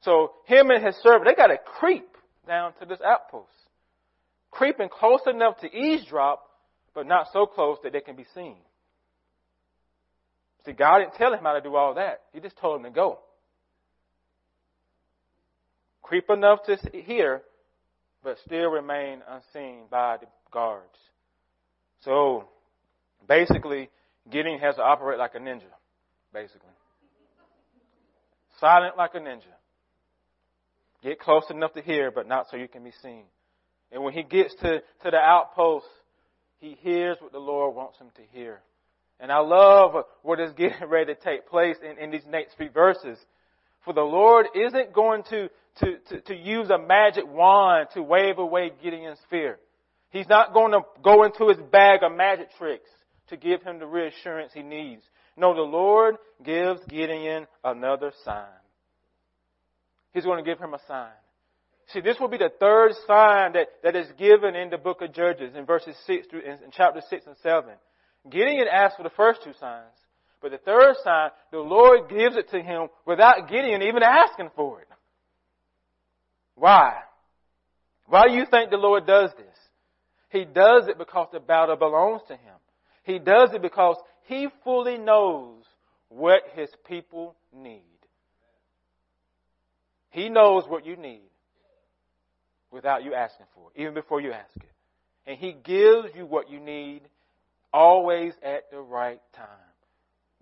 So 0.02 0.32
him 0.46 0.70
and 0.70 0.84
his 0.84 0.96
servant, 1.04 1.26
they 1.26 1.36
got 1.36 1.48
to 1.48 1.58
creep 1.58 2.08
down 2.48 2.74
to 2.80 2.86
this 2.86 3.00
outpost. 3.06 3.50
Creeping 4.50 4.90
close 4.90 5.22
enough 5.28 5.60
to 5.60 5.68
eavesdrop, 5.68 6.44
but 6.94 7.08
not 7.08 7.28
so 7.32 7.46
close 7.46 7.78
that 7.84 7.94
they 7.94 8.02
can 8.02 8.16
be 8.16 8.26
seen. 8.34 8.58
See, 10.66 10.74
God 10.74 11.00
didn't 11.00 11.16
tell 11.16 11.34
him 11.34 11.44
how 11.44 11.54
to 11.54 11.62
do 11.62 11.76
all 11.76 11.96
that. 11.96 12.22
He 12.34 12.40
just 12.40 12.58
told 12.58 12.78
him 12.78 12.84
to 12.84 12.92
go. 12.92 13.20
Creep 16.04 16.30
enough 16.30 16.60
to 16.66 16.78
hear, 16.92 17.42
but 18.24 18.38
still 18.46 18.70
remain 18.70 19.22
unseen 19.28 19.84
by 19.90 20.18
the 20.18 20.28
guards. 20.52 20.86
So, 22.04 22.50
basically, 23.28 23.90
Gideon 24.30 24.60
has 24.60 24.76
to 24.76 24.82
operate 24.82 25.20
like 25.20 25.36
a 25.36 25.40
ninja, 25.40 25.64
basically. 26.34 26.68
Silent 28.60 28.98
like 28.98 29.16
a 29.16 29.20
ninja. 29.20 29.44
Get 31.04 31.20
close 31.20 31.44
enough 31.50 31.74
to 31.74 31.82
hear, 31.82 32.12
but 32.12 32.28
not 32.28 32.48
so 32.50 32.58
you 32.58 32.68
can 32.68 32.84
be 32.84 32.92
seen. 33.02 33.24
And 33.92 34.04
when 34.04 34.14
he 34.14 34.24
gets 34.24 34.54
to, 34.62 34.80
to 34.80 35.12
the 35.12 35.18
outpost, 35.18 35.88
he 36.60 36.78
hears 36.82 37.18
what 37.20 37.32
the 37.32 37.40
Lord 37.40 37.76
wants 37.76 37.98
him 37.98 38.08
to 38.16 38.22
hear. 38.32 38.62
And 39.22 39.32
I 39.32 39.38
love 39.38 40.04
what 40.24 40.40
is 40.40 40.52
getting 40.54 40.84
ready 40.90 41.14
to 41.14 41.22
take 41.22 41.48
place 41.48 41.78
in, 41.82 42.04
in 42.04 42.12
these 42.12 42.26
next 42.28 42.56
few 42.58 42.70
verses. 42.70 43.18
For 43.86 43.94
the 43.94 44.02
Lord 44.02 44.48
isn't 44.56 44.94
going 44.94 45.24
to, 45.30 45.50
to, 45.80 45.98
to, 46.10 46.22
to 46.22 46.36
use 46.36 46.70
a 46.70 46.80
magic 46.80 47.26
wand 47.28 47.90
to 47.94 48.02
wave 48.02 48.40
away 48.40 48.72
Gideon's 48.82 49.20
fear. 49.30 49.60
He's 50.10 50.28
not 50.28 50.54
going 50.54 50.72
to 50.72 50.82
go 51.04 51.24
into 51.24 51.48
his 51.48 51.58
bag 51.72 52.04
of 52.04 52.12
magic 52.12 52.50
tricks 52.58 52.90
to 53.30 53.38
give 53.38 53.62
him 53.62 53.80
the 53.80 53.88
reassurance 53.88 54.52
he 54.54 54.64
needs. 54.64 55.04
No, 55.38 55.54
the 55.54 55.62
Lord 55.62 56.18
gives 56.44 56.82
Gideon 56.90 57.48
another 57.64 58.12
sign. 58.26 58.46
He's 60.14 60.26
going 60.26 60.44
to 60.44 60.50
give 60.50 60.60
him 60.60 60.74
a 60.74 60.80
sign. 60.88 61.12
See, 61.94 62.02
this 62.02 62.20
will 62.20 62.28
be 62.28 62.38
the 62.38 62.52
third 62.60 62.94
sign 63.08 63.54
that, 63.54 63.68
that 63.84 63.96
is 63.96 64.08
given 64.18 64.56
in 64.56 64.70
the 64.70 64.78
book 64.78 65.02
of 65.02 65.14
Judges 65.14 65.56
in 65.56 65.66
verses 65.66 65.96
6 66.06 66.28
through, 66.28 66.42
in 66.42 66.58
chapter 66.72 67.02
6 67.10 67.28
and 67.28 67.36
7. 67.42 67.70
Gideon 68.30 68.68
asked 68.72 68.98
for 68.98 69.04
the 69.04 69.10
first 69.10 69.44
two 69.44 69.54
signs, 69.60 69.94
but 70.42 70.52
the 70.52 70.58
third 70.58 70.96
sign, 71.04 71.30
the 71.52 71.60
Lord 71.60 72.10
gives 72.10 72.36
it 72.36 72.50
to 72.52 72.62
him 72.62 72.88
without 73.06 73.50
Gideon 73.50 73.82
even 73.82 74.04
asking 74.04 74.52
for 74.56 74.82
it. 74.82 74.88
Why? 76.56 77.00
Why 78.08 78.28
do 78.28 78.34
you 78.34 78.46
think 78.46 78.70
the 78.70 78.78
Lord 78.78 79.08
does 79.08 79.32
this? 79.38 79.58
He 80.30 80.46
does 80.46 80.88
it 80.88 80.98
because 80.98 81.28
the 81.32 81.40
battle 81.40 81.76
belongs 81.76 82.22
to 82.28 82.34
him. 82.34 82.56
He 83.04 83.20
does 83.20 83.50
it 83.54 83.62
because 83.62 83.98
he 84.28 84.48
fully 84.64 84.98
knows 84.98 85.64
what 86.10 86.44
his 86.54 86.70
people 86.88 87.36
need. 87.54 87.82
He 90.10 90.30
knows 90.30 90.64
what 90.68 90.86
you 90.86 90.96
need 90.96 91.30
without 92.70 93.04
you 93.04 93.14
asking 93.14 93.46
for 93.56 93.70
it, 93.74 93.82
even 93.82 93.94
before 93.94 94.22
you 94.22 94.32
ask 94.32 94.56
it. 94.56 94.72
And 95.26 95.38
he 95.38 95.54
gives 95.54 96.16
you 96.16 96.26
what 96.26 96.50
you 96.50 96.60
need 96.60 97.02
always 97.74 98.34
at 98.44 98.70
the 98.72 98.80
right 98.80 99.22
time. 99.36 99.48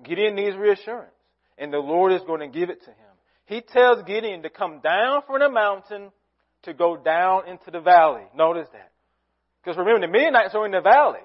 Gideon 0.04 0.36
needs 0.36 0.56
reassurance, 0.56 1.12
and 1.58 1.74
the 1.74 1.80
Lord 1.80 2.14
is 2.14 2.22
going 2.26 2.40
to 2.40 2.48
give 2.48 2.70
it 2.70 2.82
to 2.82 2.90
him. 2.90 2.96
He 3.46 3.62
tells 3.62 4.04
Gideon 4.04 4.44
to 4.44 4.50
come 4.50 4.80
down 4.80 5.24
from 5.26 5.40
the 5.40 5.50
mountain 5.50 6.12
to 6.64 6.74
go 6.74 6.98
down 6.98 7.48
into 7.48 7.72
the 7.72 7.80
valley. 7.80 8.24
Notice 8.36 8.68
that. 8.74 8.92
Because 9.62 9.78
remember, 9.78 10.06
the 10.06 10.12
Midianites 10.12 10.54
are 10.56 10.66
in 10.66 10.72
the 10.72 10.82
valley. 10.82 11.20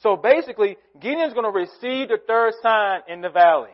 So 0.00 0.16
basically, 0.16 0.76
Gideon's 1.00 1.34
going 1.34 1.44
to 1.44 1.58
receive 1.58 2.08
the 2.08 2.18
third 2.26 2.54
sign 2.62 3.00
in 3.08 3.20
the 3.20 3.28
valley. 3.28 3.70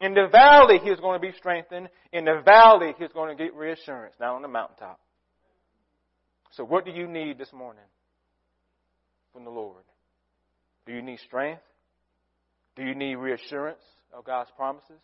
In 0.00 0.14
the 0.14 0.26
valley, 0.30 0.78
he's 0.82 0.98
going 0.98 1.20
to 1.20 1.24
be 1.24 1.32
strengthened. 1.36 1.88
In 2.12 2.24
the 2.24 2.42
valley, 2.44 2.94
he's 2.98 3.12
going 3.12 3.36
to 3.36 3.42
get 3.42 3.54
reassurance 3.54 4.14
not 4.18 4.34
on 4.34 4.42
the 4.42 4.48
mountaintop. 4.48 4.98
So 6.52 6.64
what 6.64 6.84
do 6.84 6.90
you 6.90 7.06
need 7.06 7.38
this 7.38 7.52
morning 7.52 7.84
from 9.32 9.44
the 9.44 9.50
Lord? 9.50 9.82
Do 10.86 10.92
you 10.92 11.02
need 11.02 11.18
strength? 11.20 11.62
Do 12.76 12.82
you 12.82 12.94
need 12.94 13.16
reassurance 13.16 13.82
of 14.12 14.24
God's 14.24 14.50
promises? 14.56 15.00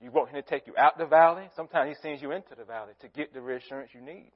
You 0.00 0.10
want 0.10 0.30
Him 0.30 0.42
to 0.42 0.48
take 0.48 0.66
you 0.66 0.74
out 0.78 0.98
the 0.98 1.06
valley? 1.06 1.44
Sometimes 1.56 1.96
He 1.96 2.02
sends 2.02 2.22
you 2.22 2.32
into 2.32 2.54
the 2.56 2.64
valley 2.64 2.92
to 3.00 3.08
get 3.08 3.34
the 3.34 3.40
reassurance 3.40 3.90
you 3.94 4.00
need. 4.00 4.30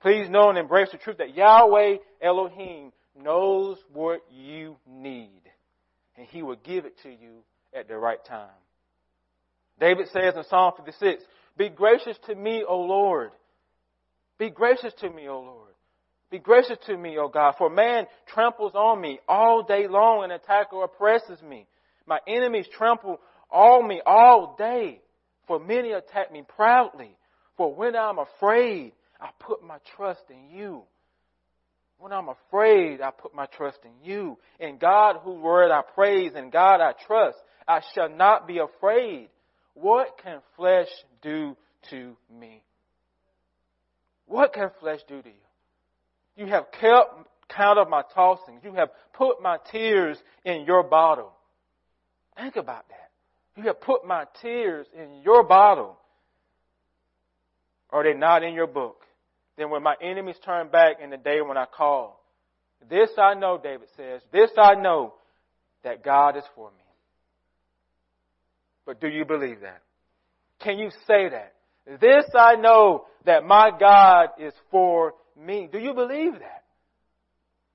Please 0.00 0.30
know 0.30 0.48
and 0.48 0.58
embrace 0.58 0.88
the 0.92 0.98
truth 0.98 1.18
that 1.18 1.34
Yahweh 1.34 1.96
Elohim 2.22 2.92
knows 3.20 3.78
what 3.92 4.20
you 4.30 4.76
need. 4.86 5.42
And 6.16 6.26
He 6.26 6.42
will 6.42 6.56
give 6.56 6.84
it 6.84 6.94
to 7.02 7.10
you 7.10 7.42
at 7.74 7.88
the 7.88 7.96
right 7.96 8.24
time. 8.24 8.48
David 9.80 10.08
says 10.12 10.34
in 10.36 10.44
Psalm 10.44 10.72
56, 10.76 11.22
Be 11.56 11.68
gracious 11.68 12.16
to 12.26 12.34
me, 12.34 12.64
O 12.66 12.80
Lord. 12.80 13.30
Be 14.38 14.50
gracious 14.50 14.92
to 15.00 15.10
me, 15.10 15.28
O 15.28 15.40
Lord. 15.40 15.72
Be 16.30 16.38
gracious 16.38 16.76
to 16.86 16.96
me, 16.96 17.16
O 17.18 17.28
God, 17.28 17.54
for 17.56 17.70
man 17.70 18.06
tramples 18.26 18.72
on 18.74 19.00
me 19.00 19.18
all 19.28 19.62
day 19.62 19.88
long 19.88 20.24
and 20.24 20.32
attacker 20.32 20.82
oppresses 20.82 21.40
me. 21.42 21.66
My 22.06 22.18
enemies 22.26 22.66
trample 22.76 23.18
on 23.50 23.88
me 23.88 24.02
all 24.04 24.54
day, 24.58 25.00
for 25.46 25.58
many 25.58 25.92
attack 25.92 26.30
me 26.30 26.42
proudly. 26.56 27.16
For 27.56 27.74
when 27.74 27.96
I'm 27.96 28.18
afraid, 28.18 28.92
I 29.20 29.30
put 29.38 29.62
my 29.64 29.78
trust 29.96 30.22
in 30.28 30.56
you. 30.56 30.82
When 31.98 32.12
I'm 32.12 32.28
afraid, 32.28 33.00
I 33.00 33.10
put 33.10 33.34
my 33.34 33.46
trust 33.46 33.78
in 33.84 34.08
you. 34.08 34.38
In 34.60 34.78
God 34.78 35.16
whose 35.22 35.40
word 35.40 35.70
I 35.70 35.82
praise, 35.94 36.32
in 36.36 36.50
God 36.50 36.80
I 36.80 36.92
trust. 37.06 37.38
I 37.66 37.80
shall 37.94 38.08
not 38.08 38.46
be 38.46 38.58
afraid. 38.58 39.28
What 39.74 40.20
can 40.22 40.40
flesh 40.56 40.88
do 41.22 41.56
to 41.90 42.16
me? 42.38 42.62
What 44.26 44.52
can 44.52 44.70
flesh 44.78 45.00
do 45.08 45.22
to 45.22 45.28
you? 45.28 45.47
You 46.38 46.46
have 46.46 46.70
kept 46.70 47.28
count 47.48 47.80
of 47.80 47.88
my 47.88 48.02
tossings. 48.16 48.62
You 48.62 48.72
have 48.74 48.90
put 49.12 49.42
my 49.42 49.58
tears 49.72 50.16
in 50.44 50.64
your 50.64 50.84
bottle. 50.84 51.32
Think 52.36 52.54
about 52.54 52.88
that. 52.88 53.10
You 53.56 53.64
have 53.64 53.80
put 53.80 54.06
my 54.06 54.24
tears 54.40 54.86
in 54.96 55.22
your 55.24 55.42
bottle. 55.42 55.98
Are 57.90 58.04
they 58.04 58.16
not 58.16 58.44
in 58.44 58.54
your 58.54 58.68
book? 58.68 59.02
Then 59.56 59.70
when 59.70 59.82
my 59.82 59.96
enemies 60.00 60.36
turn 60.44 60.68
back 60.68 60.98
in 61.02 61.10
the 61.10 61.16
day 61.16 61.40
when 61.40 61.56
I 61.56 61.66
call, 61.66 62.22
this 62.88 63.10
I 63.18 63.34
know, 63.34 63.58
David 63.60 63.88
says, 63.96 64.22
this 64.32 64.50
I 64.56 64.74
know 64.74 65.14
that 65.82 66.04
God 66.04 66.36
is 66.36 66.44
for 66.54 66.70
me. 66.70 66.84
But 68.86 69.00
do 69.00 69.08
you 69.08 69.24
believe 69.24 69.62
that? 69.62 69.82
Can 70.60 70.78
you 70.78 70.90
say 71.08 71.28
that? 71.30 71.54
This 72.00 72.26
I 72.38 72.54
know 72.54 73.06
that 73.24 73.44
my 73.44 73.70
God 73.78 74.28
is 74.38 74.52
for 74.70 75.14
Do 75.46 75.78
you 75.78 75.94
believe 75.94 76.32
that? 76.34 76.64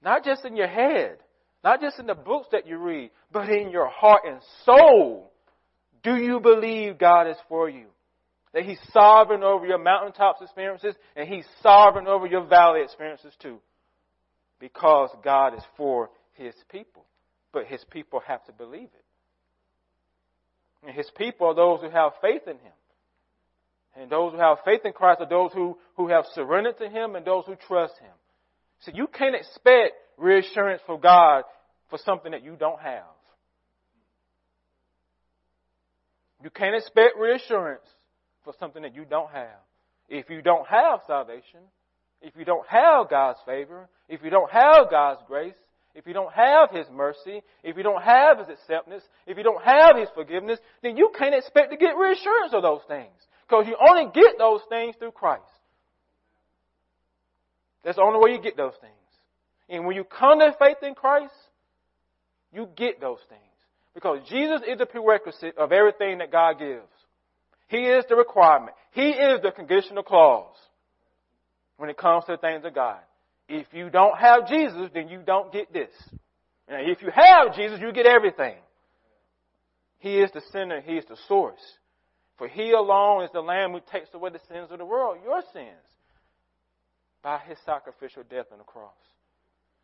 Not 0.04 0.26
just 0.26 0.44
in 0.46 0.56
your 0.56 0.68
head, 0.68 1.18
not 1.64 1.80
just 1.80 1.98
in 1.98 2.06
the 2.06 2.14
books 2.14 2.48
that 2.52 2.68
you 2.68 2.78
read, 2.78 3.12
but 3.32 3.50
in 3.50 3.70
your 3.70 3.88
heart 3.88 4.24
and 4.28 4.40
soul. 4.66 5.32
Do 6.04 6.16
you 6.16 6.42
believe 6.42 6.98
God 6.98 7.30
is 7.30 7.38
for 7.48 7.70
you? 7.70 7.86
That 8.54 8.64
He's 8.64 8.80
sovereign 8.92 9.44
over 9.44 9.66
your 9.66 9.78
mountaintops 9.78 10.42
experiences 10.42 10.94
and 11.16 11.28
He's 11.28 11.46
sovereign 11.62 12.08
over 12.08 12.28
your 12.28 12.46
valley 12.46 12.82
experiences 12.84 13.34
too. 13.42 13.60
Because 14.60 15.10
God 15.24 15.56
is 15.56 15.64
for 15.78 16.10
His 16.34 16.54
people. 16.70 17.06
But 17.54 17.66
His 17.68 17.84
people 17.90 18.22
have 18.28 18.44
to 18.46 18.52
believe 18.52 18.84
it. 18.84 19.06
And 20.86 20.96
His 20.96 21.10
people 21.18 21.48
are 21.48 21.56
those 21.56 21.80
who 21.82 21.90
have 21.90 22.12
faith 22.22 22.44
in 22.46 22.58
Him. 22.58 22.74
And 23.96 24.10
those 24.10 24.34
who 24.34 24.40
have 24.40 24.58
faith 24.66 24.82
in 24.86 24.94
Christ 24.94 25.22
are 25.22 25.30
those 25.30 25.52
who, 25.54 25.78
who 25.96 26.08
have 26.08 26.26
surrendered 26.34 26.78
to 26.80 26.90
Him 26.90 27.16
and 27.16 27.26
those 27.26 27.46
who 27.46 27.56
trust 27.56 27.94
Him. 28.00 28.12
So 28.82 28.92
you 28.94 29.08
can't 29.08 29.36
expect 29.36 29.94
reassurance 30.18 30.82
from 30.86 31.00
God 31.00 31.44
for 31.90 32.00
something 32.04 32.32
that 32.32 32.44
you 32.44 32.56
don't 32.56 32.80
have. 32.82 33.04
You 36.44 36.50
can't 36.50 36.76
expect 36.76 37.18
reassurance 37.18 37.86
for 38.44 38.54
something 38.60 38.82
that 38.82 38.96
you 38.96 39.06
don't 39.06 39.32
have. 39.32 39.60
If 40.10 40.30
you 40.30 40.42
don't 40.42 40.68
have 40.68 41.00
salvation, 41.08 41.62
if 42.22 42.36
you 42.36 42.46
don't 42.46 42.68
have 42.68 43.10
God's 43.10 43.40
favor, 43.46 43.88
if 44.10 44.22
you 44.24 44.30
don't 44.30 44.52
have 44.52 44.90
God's 44.90 45.22
grace, 45.28 45.54
if 45.96 46.08
you 46.08 46.14
don't 46.14 46.34
have 46.34 46.72
His 46.72 46.88
mercy, 46.92 47.42
if 47.64 47.78
you 47.78 47.84
don't 47.84 48.02
have 48.02 48.40
His 48.40 48.50
acceptance, 48.50 49.04
if 49.28 49.38
you 49.38 49.44
don't 49.44 49.64
have 49.64 49.96
His 49.96 50.10
forgiveness, 50.16 50.60
then 50.82 50.98
you 50.98 51.12
can't 51.18 51.36
expect 51.36 51.72
to 51.72 51.78
get 51.78 51.96
reassurance 51.96 52.54
of 52.54 52.64
those 52.64 52.82
things. 52.88 53.14
Because 53.54 53.68
you 53.68 53.78
only 53.88 54.12
get 54.12 54.40
those 54.40 54.62
things 54.68 54.96
through 54.98 55.12
Christ. 55.12 55.44
That's 57.84 57.98
the 57.98 58.02
only 58.02 58.20
way 58.20 58.36
you 58.36 58.42
get 58.42 58.58
those 58.58 58.74
things. 58.82 58.94
And 59.70 59.86
when 59.86 59.96
you 59.96 60.04
come 60.04 60.40
to 60.40 60.56
faith 60.58 60.78
in 60.82 60.96
Christ, 60.96 61.36
you 62.52 62.68
get 62.76 63.00
those 63.00 63.20
things. 63.30 63.42
Because 63.94 64.28
Jesus 64.28 64.62
is 64.68 64.80
the 64.80 64.88
prerequisite 64.88 65.56
of 65.60 65.72
everything 65.72 66.18
that 66.18 66.32
God 66.32 66.58
gives. 66.58 66.82
He 67.68 67.78
is 67.78 68.04
the 68.10 68.16
requirement. 68.16 68.76
He 68.90 69.10
is 69.10 69.40
the 69.44 69.52
conditional 69.52 70.02
clause 70.02 70.56
when 71.78 71.92
it 71.92 71.98
comes 71.98 72.26
to 72.26 72.32
the 72.32 72.38
things 72.38 72.66
of 72.66 72.74
God. 72.74 73.02
If 73.48 73.68
you 73.72 73.92
don't 73.92 74.18
have 74.18 74.48
Jesus, 74.48 74.90
then 74.96 75.10
you 75.10 75.20
don't 75.24 75.54
get 75.54 75.72
this. 75.72 75.92
And 76.68 76.90
if 76.90 77.04
you 77.04 77.12
have 77.14 77.56
Jesus, 77.56 77.80
you 77.80 77.92
get 77.94 78.08
everything. 78.08 78.56
He 80.00 80.18
is 80.18 80.32
the 80.32 80.42
center. 80.52 80.82
He 80.82 80.94
is 80.94 81.06
the 81.08 81.18
source. 81.28 81.62
For 82.44 82.50
He 82.50 82.72
alone 82.72 83.24
is 83.24 83.30
the 83.32 83.40
Lamb 83.40 83.72
who 83.72 83.80
takes 83.90 84.14
away 84.14 84.30
the 84.32 84.42
sins 84.50 84.68
of 84.70 84.78
the 84.78 84.84
world, 84.84 85.20
your 85.24 85.42
sins, 85.54 85.88
by 87.22 87.38
His 87.38 87.58
sacrificial 87.66 88.24
death 88.30 88.48
on 88.52 88.58
the 88.58 88.66
cross. 88.66 88.92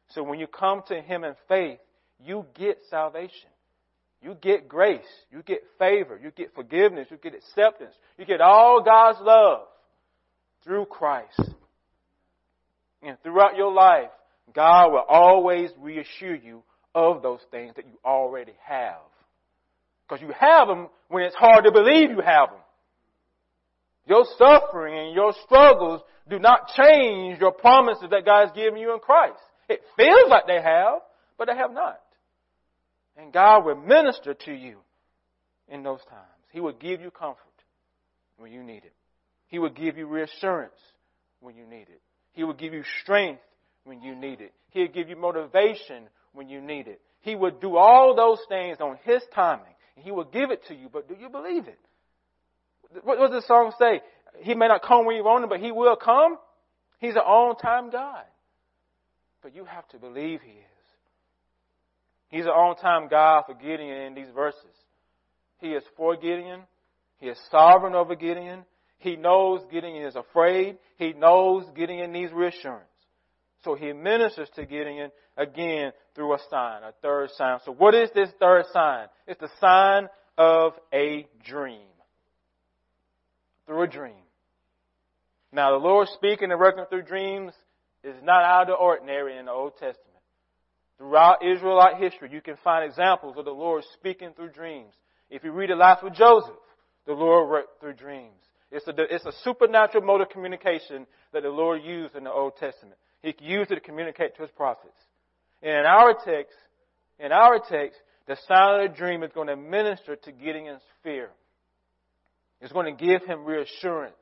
So 0.10 0.24
when 0.24 0.40
you 0.40 0.48
come 0.48 0.82
to 0.90 1.00
Him 1.00 1.24
in 1.24 1.36
faith, 1.48 1.80
you 2.22 2.46
get 2.56 2.80
salvation. 2.90 3.50
You 4.22 4.36
get 4.42 4.68
grace. 4.68 5.00
You 5.32 5.42
get 5.42 5.62
favor. 5.78 6.20
You 6.22 6.32
get 6.32 6.54
forgiveness. 6.54 7.08
You 7.10 7.16
get 7.16 7.34
acceptance. 7.34 7.96
You 8.18 8.26
get 8.26 8.42
all 8.42 8.84
God's 8.84 9.20
love 9.22 9.62
through 10.66 10.88
Christ. 10.88 11.42
And 13.02 13.18
throughout 13.24 13.56
your 13.56 13.72
life, 13.72 14.10
God 14.54 14.92
will 14.92 15.06
always 15.08 15.70
reassure 15.80 16.36
you 16.36 16.64
of 16.94 17.22
those 17.22 17.40
things 17.52 17.78
that 17.78 17.86
you 17.86 17.98
already 18.04 18.56
have. 18.66 18.98
Because 20.10 20.22
you 20.22 20.34
have 20.40 20.68
them 20.68 20.88
when 21.08 21.24
it's 21.24 21.36
hard 21.36 21.66
to 21.66 21.72
believe 21.72 22.10
you 22.10 22.22
have 22.22 22.50
them. 22.50 22.60
Your 24.08 24.26
suffering 24.40 24.98
and 24.98 25.14
your 25.14 25.34
struggles 25.46 26.02
do 26.28 26.40
not 26.40 26.70
change 26.76 27.40
your 27.40 27.52
promises 27.52 28.10
that 28.10 28.26
God 28.26 28.48
has 28.48 28.56
given 28.56 28.80
you 28.80 28.94
in 28.94 29.00
Christ. 29.00 29.40
It 29.68 29.82
feels 29.96 30.30
like 30.30 30.48
they 30.48 30.62
have, 30.62 31.02
but 31.38 31.48
they 31.48 31.56
have 31.56 31.72
not. 31.72 32.00
And 33.18 33.32
God 33.32 33.66
will 33.66 33.76
minister 33.76 34.34
to 34.34 34.52
you 34.52 34.78
in 35.68 35.84
those 35.84 36.00
times. 36.10 36.26
He 36.52 36.60
will 36.60 36.74
give 36.74 37.02
you 37.02 37.12
comfort 37.12 37.44
when 38.38 38.52
you 38.52 38.64
need 38.64 38.84
it. 38.86 38.94
He 39.48 39.60
will 39.60 39.70
give 39.70 39.98
you 39.98 40.08
reassurance 40.08 40.80
when 41.40 41.56
you 41.56 41.68
need 41.68 41.88
it. 41.90 42.02
He 42.32 42.44
will 42.44 42.54
give 42.54 42.74
you 42.74 42.84
strength 43.04 43.42
when 43.84 44.02
you 44.02 44.16
need 44.16 44.42
it. 44.42 44.54
He'll 44.72 44.88
give 44.88 45.10
you 45.10 45.16
motivation 45.16 46.10
when 46.34 46.50
you 46.50 46.62
need 46.62 46.88
it. 46.88 47.00
He 47.22 47.36
will 47.36 47.52
do 47.52 47.76
all 47.78 48.16
those 48.16 48.40
things 48.48 48.78
on 48.80 48.98
His 49.04 49.22
timing. 49.36 49.66
He 50.02 50.12
will 50.12 50.26
give 50.26 50.52
it 50.52 50.66
to 50.68 50.76
you, 50.76 50.90
but 50.92 51.08
do 51.08 51.16
you 51.20 51.30
believe 51.30 51.68
it? 51.68 51.80
What 53.04 53.18
does 53.20 53.44
the 53.44 53.48
song 53.48 53.74
say? 53.78 54.02
He 54.42 54.56
may 54.56 54.68
not 54.68 54.82
come 54.82 55.06
when 55.06 55.16
you 55.16 55.24
want 55.24 55.44
Him, 55.44 55.50
but 55.50 55.60
He 55.60 55.72
will 55.72 55.96
come. 55.96 56.38
He's 57.00 57.16
an 57.16 57.22
on-time 57.22 57.92
God. 57.92 58.24
But 59.42 59.56
you 59.56 59.66
have 59.66 59.88
to 59.90 59.98
believe 59.98 60.42
He 60.42 60.52
is. 60.52 60.66
He's 62.30 62.46
an 62.46 62.52
on-time 62.52 63.08
God 63.10 63.44
for 63.48 63.54
Gideon 63.54 64.02
in 64.02 64.14
these 64.16 64.30
verses. 64.34 64.64
He 65.60 65.70
is 65.70 65.84
for 65.98 66.16
Gideon. 66.16 66.62
He 67.20 67.28
is 67.28 67.38
sovereign 67.52 67.96
over 67.96 68.16
Gideon. 68.16 68.66
He 68.98 69.16
knows 69.16 69.62
Gideon 69.72 70.06
is 70.06 70.16
afraid. 70.16 70.78
He 70.98 71.14
knows 71.14 71.66
Gideon 71.76 72.12
needs 72.12 72.32
reassurance. 72.34 72.89
So 73.64 73.76
he 73.76 73.92
ministers 73.92 74.50
to 74.56 74.66
Gideon 74.66 75.12
again 75.36 75.92
through 76.16 76.34
a 76.34 76.40
sign, 76.50 76.84
a 76.84 76.94
third 77.02 77.30
sign. 77.32 77.60
So 77.66 77.74
what 77.74 77.94
is 77.94 78.10
this 78.16 78.30
third 78.40 78.66
sign? 78.72 79.08
It's 79.28 79.40
the 79.40 79.50
sign 79.60 80.08
of 80.38 80.74
a 80.94 81.28
dream. 81.46 81.88
Through 83.66 83.84
a 83.84 83.88
dream. 83.88 84.14
Now 85.52 85.72
the 85.72 85.86
Lord 85.86 86.08
speaking 86.10 86.52
and 86.52 86.60
working 86.60 86.86
through 86.90 87.04
dreams 87.04 87.54
is 88.04 88.16
not 88.24 88.44
out 88.44 88.62
of 88.64 88.68
the 88.68 88.74
ordinary 88.74 89.38
in 89.38 89.46
the 89.46 89.52
Old 89.52 89.74
Testament. 89.74 90.06
Throughout 90.98 91.46
Israelite 91.46 91.98
history, 91.98 92.30
you 92.32 92.42
can 92.42 92.58
find 92.64 92.86
examples 92.86 93.36
of 93.38 93.46
the 93.46 93.52
Lord 93.52 93.84
speaking 93.94 94.32
through 94.36 94.52
dreams. 94.52 94.94
If 95.30 95.44
you 95.44 95.52
read 95.52 95.70
the 95.70 95.76
life 95.76 96.00
of 96.02 96.14
Joseph, 96.14 96.56
the 97.06 97.14
Lord 97.14 97.50
worked 97.50 97.80
through 97.80 97.94
dreams. 97.94 98.34
It's 98.72 98.88
a, 98.88 98.94
it's 98.98 99.26
a 99.26 99.32
supernatural 99.44 100.04
mode 100.04 100.22
of 100.22 100.30
communication 100.30 101.08
that 101.34 101.44
the 101.44 101.50
Lord 101.50 101.82
used 101.84 102.16
in 102.16 102.26
the 102.26 102.32
Old 102.32 102.58
Testament. 102.58 102.98
He 103.22 103.36
used 103.40 103.72
it 103.72 103.76
to 103.76 103.82
communicate 103.82 104.36
to 104.36 104.42
his 104.42 104.52
prophets. 104.52 104.98
And 105.62 105.72
in 105.72 105.86
our 105.86 106.14
text, 106.14 106.56
in 107.20 107.32
our 107.32 107.60
text, 107.60 108.00
the 108.28 108.38
sign 108.48 108.82
of 108.82 108.92
the 108.92 108.98
dream 108.98 109.24
is 109.24 109.32
going 109.34 109.48
to 109.48 109.56
minister 109.56 110.16
to 110.16 110.32
Gideon's 110.32 110.82
fear. 111.04 111.30
It's 112.62 112.72
going 112.72 112.96
to 112.96 113.06
give 113.06 113.26
him 113.26 113.46
reassurance 113.46 114.16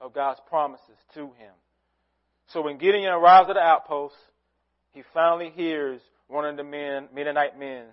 of 0.00 0.14
God's 0.14 0.40
promises 0.48 0.96
to 1.14 1.20
him. 1.20 1.52
So 2.48 2.62
when 2.62 2.78
Gideon 2.78 3.12
arrives 3.12 3.48
at 3.48 3.54
the 3.54 3.60
outpost, 3.60 4.14
he 4.92 5.02
finally 5.14 5.52
hears 5.54 6.00
one 6.28 6.44
of 6.44 6.56
the 6.56 6.64
men, 6.64 7.08
Midianite 7.14 7.58
men, 7.58 7.86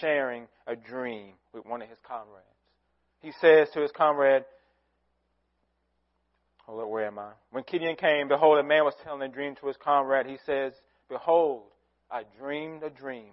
sharing 0.00 0.46
a 0.66 0.76
dream 0.76 1.34
with 1.52 1.66
one 1.66 1.82
of 1.82 1.88
his 1.88 1.98
comrades. 2.06 2.46
He 3.20 3.32
says 3.40 3.68
to 3.74 3.80
his 3.80 3.90
comrade, 3.92 4.44
Oh, 6.70 6.74
Hold 6.74 6.82
up, 6.82 6.88
where 6.90 7.06
am 7.06 7.18
I? 7.18 7.30
When 7.50 7.64
Gideon 7.66 7.96
came, 7.96 8.28
behold, 8.28 8.58
a 8.58 8.62
man 8.62 8.84
was 8.84 8.94
telling 9.02 9.22
a 9.22 9.28
dream 9.28 9.56
to 9.56 9.66
his 9.66 9.76
comrade. 9.76 10.26
He 10.26 10.38
says, 10.46 10.72
Behold, 11.08 11.64
I 12.10 12.22
dreamed 12.38 12.84
a 12.84 12.90
dream. 12.90 13.32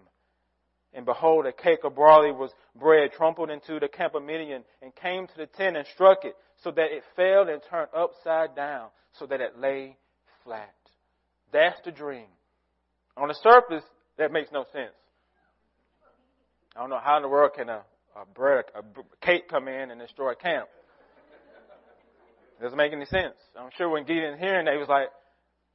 And 0.94 1.06
behold, 1.06 1.46
a 1.46 1.52
cake 1.52 1.84
of 1.84 1.96
barley 1.96 2.32
was 2.32 2.52
bread 2.76 3.12
trampled 3.12 3.52
into 3.52 3.80
the 3.80 3.88
camp 3.90 4.16
of 4.16 4.24
Midian 4.24 4.64
and 4.82 4.96
came 4.96 5.28
to 5.28 5.38
the 5.38 5.46
tent 5.46 5.78
and 5.78 5.86
struck 5.94 6.26
it 6.26 6.34
so 6.64 6.72
that 6.72 6.92
it 6.92 7.04
fell 7.16 7.48
and 7.48 7.62
turned 7.70 7.90
upside 7.96 8.56
down 8.56 8.90
so 9.20 9.28
that 9.28 9.42
it 9.42 9.60
lay 9.60 9.98
flat. 10.44 10.74
That's 11.52 11.80
the 11.86 11.92
dream. 11.92 12.28
On 13.18 13.28
the 13.28 13.36
surface, 13.36 13.84
that 14.18 14.32
makes 14.32 14.52
no 14.52 14.66
sense. 14.74 14.96
I 16.76 16.80
don't 16.80 16.90
know 16.90 17.02
how 17.04 17.18
in 17.18 17.22
the 17.22 17.30
world 17.30 17.52
can 17.56 17.70
a, 17.70 17.84
a 18.16 18.26
bread, 18.34 18.66
a 18.74 18.82
cake 19.24 19.48
come 19.48 19.68
in 19.68 19.92
and 19.92 20.00
destroy 20.00 20.32
a 20.32 20.36
camp. 20.36 20.68
It 22.60 22.64
doesn't 22.64 22.78
make 22.78 22.94
any 22.94 23.06
sense. 23.06 23.36
I'm 23.58 23.70
sure 23.78 23.90
when 23.90 24.06
Gideon 24.06 24.38
hearing 24.40 24.66
that, 24.66 24.74
he 24.74 24.80
was 24.80 24.90
like, 24.90 25.10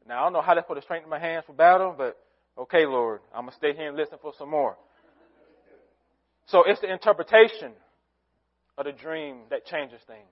now 0.06 0.20
I 0.20 0.24
don't 0.24 0.32
know 0.32 0.42
how 0.42 0.54
to 0.54 0.62
put 0.62 0.74
the 0.74 0.82
strength 0.82 1.04
in 1.04 1.10
my 1.10 1.18
hands 1.18 1.44
for 1.46 1.52
battle, 1.52 1.94
but 1.96 2.16
okay, 2.58 2.86
Lord, 2.86 3.20
I'm 3.34 3.42
going 3.42 3.50
to 3.52 3.56
stay 3.56 3.72
here 3.74 3.88
and 3.88 3.96
listen 3.96 4.18
for 4.20 4.32
some 4.36 4.50
more. 4.50 4.76
So 6.46 6.64
it's 6.66 6.80
the 6.80 6.92
interpretation 6.92 7.72
of 8.76 8.84
the 8.84 8.92
dream 8.92 9.42
that 9.50 9.64
changes 9.66 10.00
things. 10.06 10.26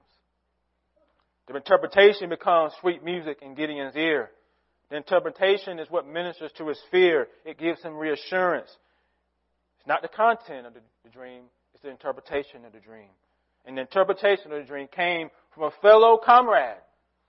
The 1.46 1.56
interpretation 1.56 2.28
becomes 2.28 2.72
sweet 2.80 3.04
music 3.04 3.38
in 3.42 3.54
Gideon's 3.54 3.96
ear. 3.96 4.30
The 4.90 4.96
interpretation 4.96 5.78
is 5.78 5.88
what 5.88 6.06
ministers 6.06 6.50
to 6.58 6.68
his 6.68 6.80
fear. 6.90 7.28
It 7.44 7.58
gives 7.58 7.80
him 7.82 7.96
reassurance. 7.96 8.70
It's 9.78 9.86
not 9.86 10.02
the 10.02 10.08
content 10.08 10.66
of 10.66 10.74
the, 10.74 10.80
the 11.04 11.10
dream, 11.10 11.44
it's 11.74 11.82
the 11.82 11.90
interpretation 11.90 12.64
of 12.64 12.72
the 12.72 12.80
dream. 12.80 13.08
And 13.66 13.77
the 13.77 13.83
interpretation 13.83 14.53
of 14.53 14.59
the 14.59 14.64
dream 14.66 14.88
came 14.94 15.31
from 15.55 15.64
a 15.64 15.70
fellow 15.83 16.18
comrade. 16.25 16.79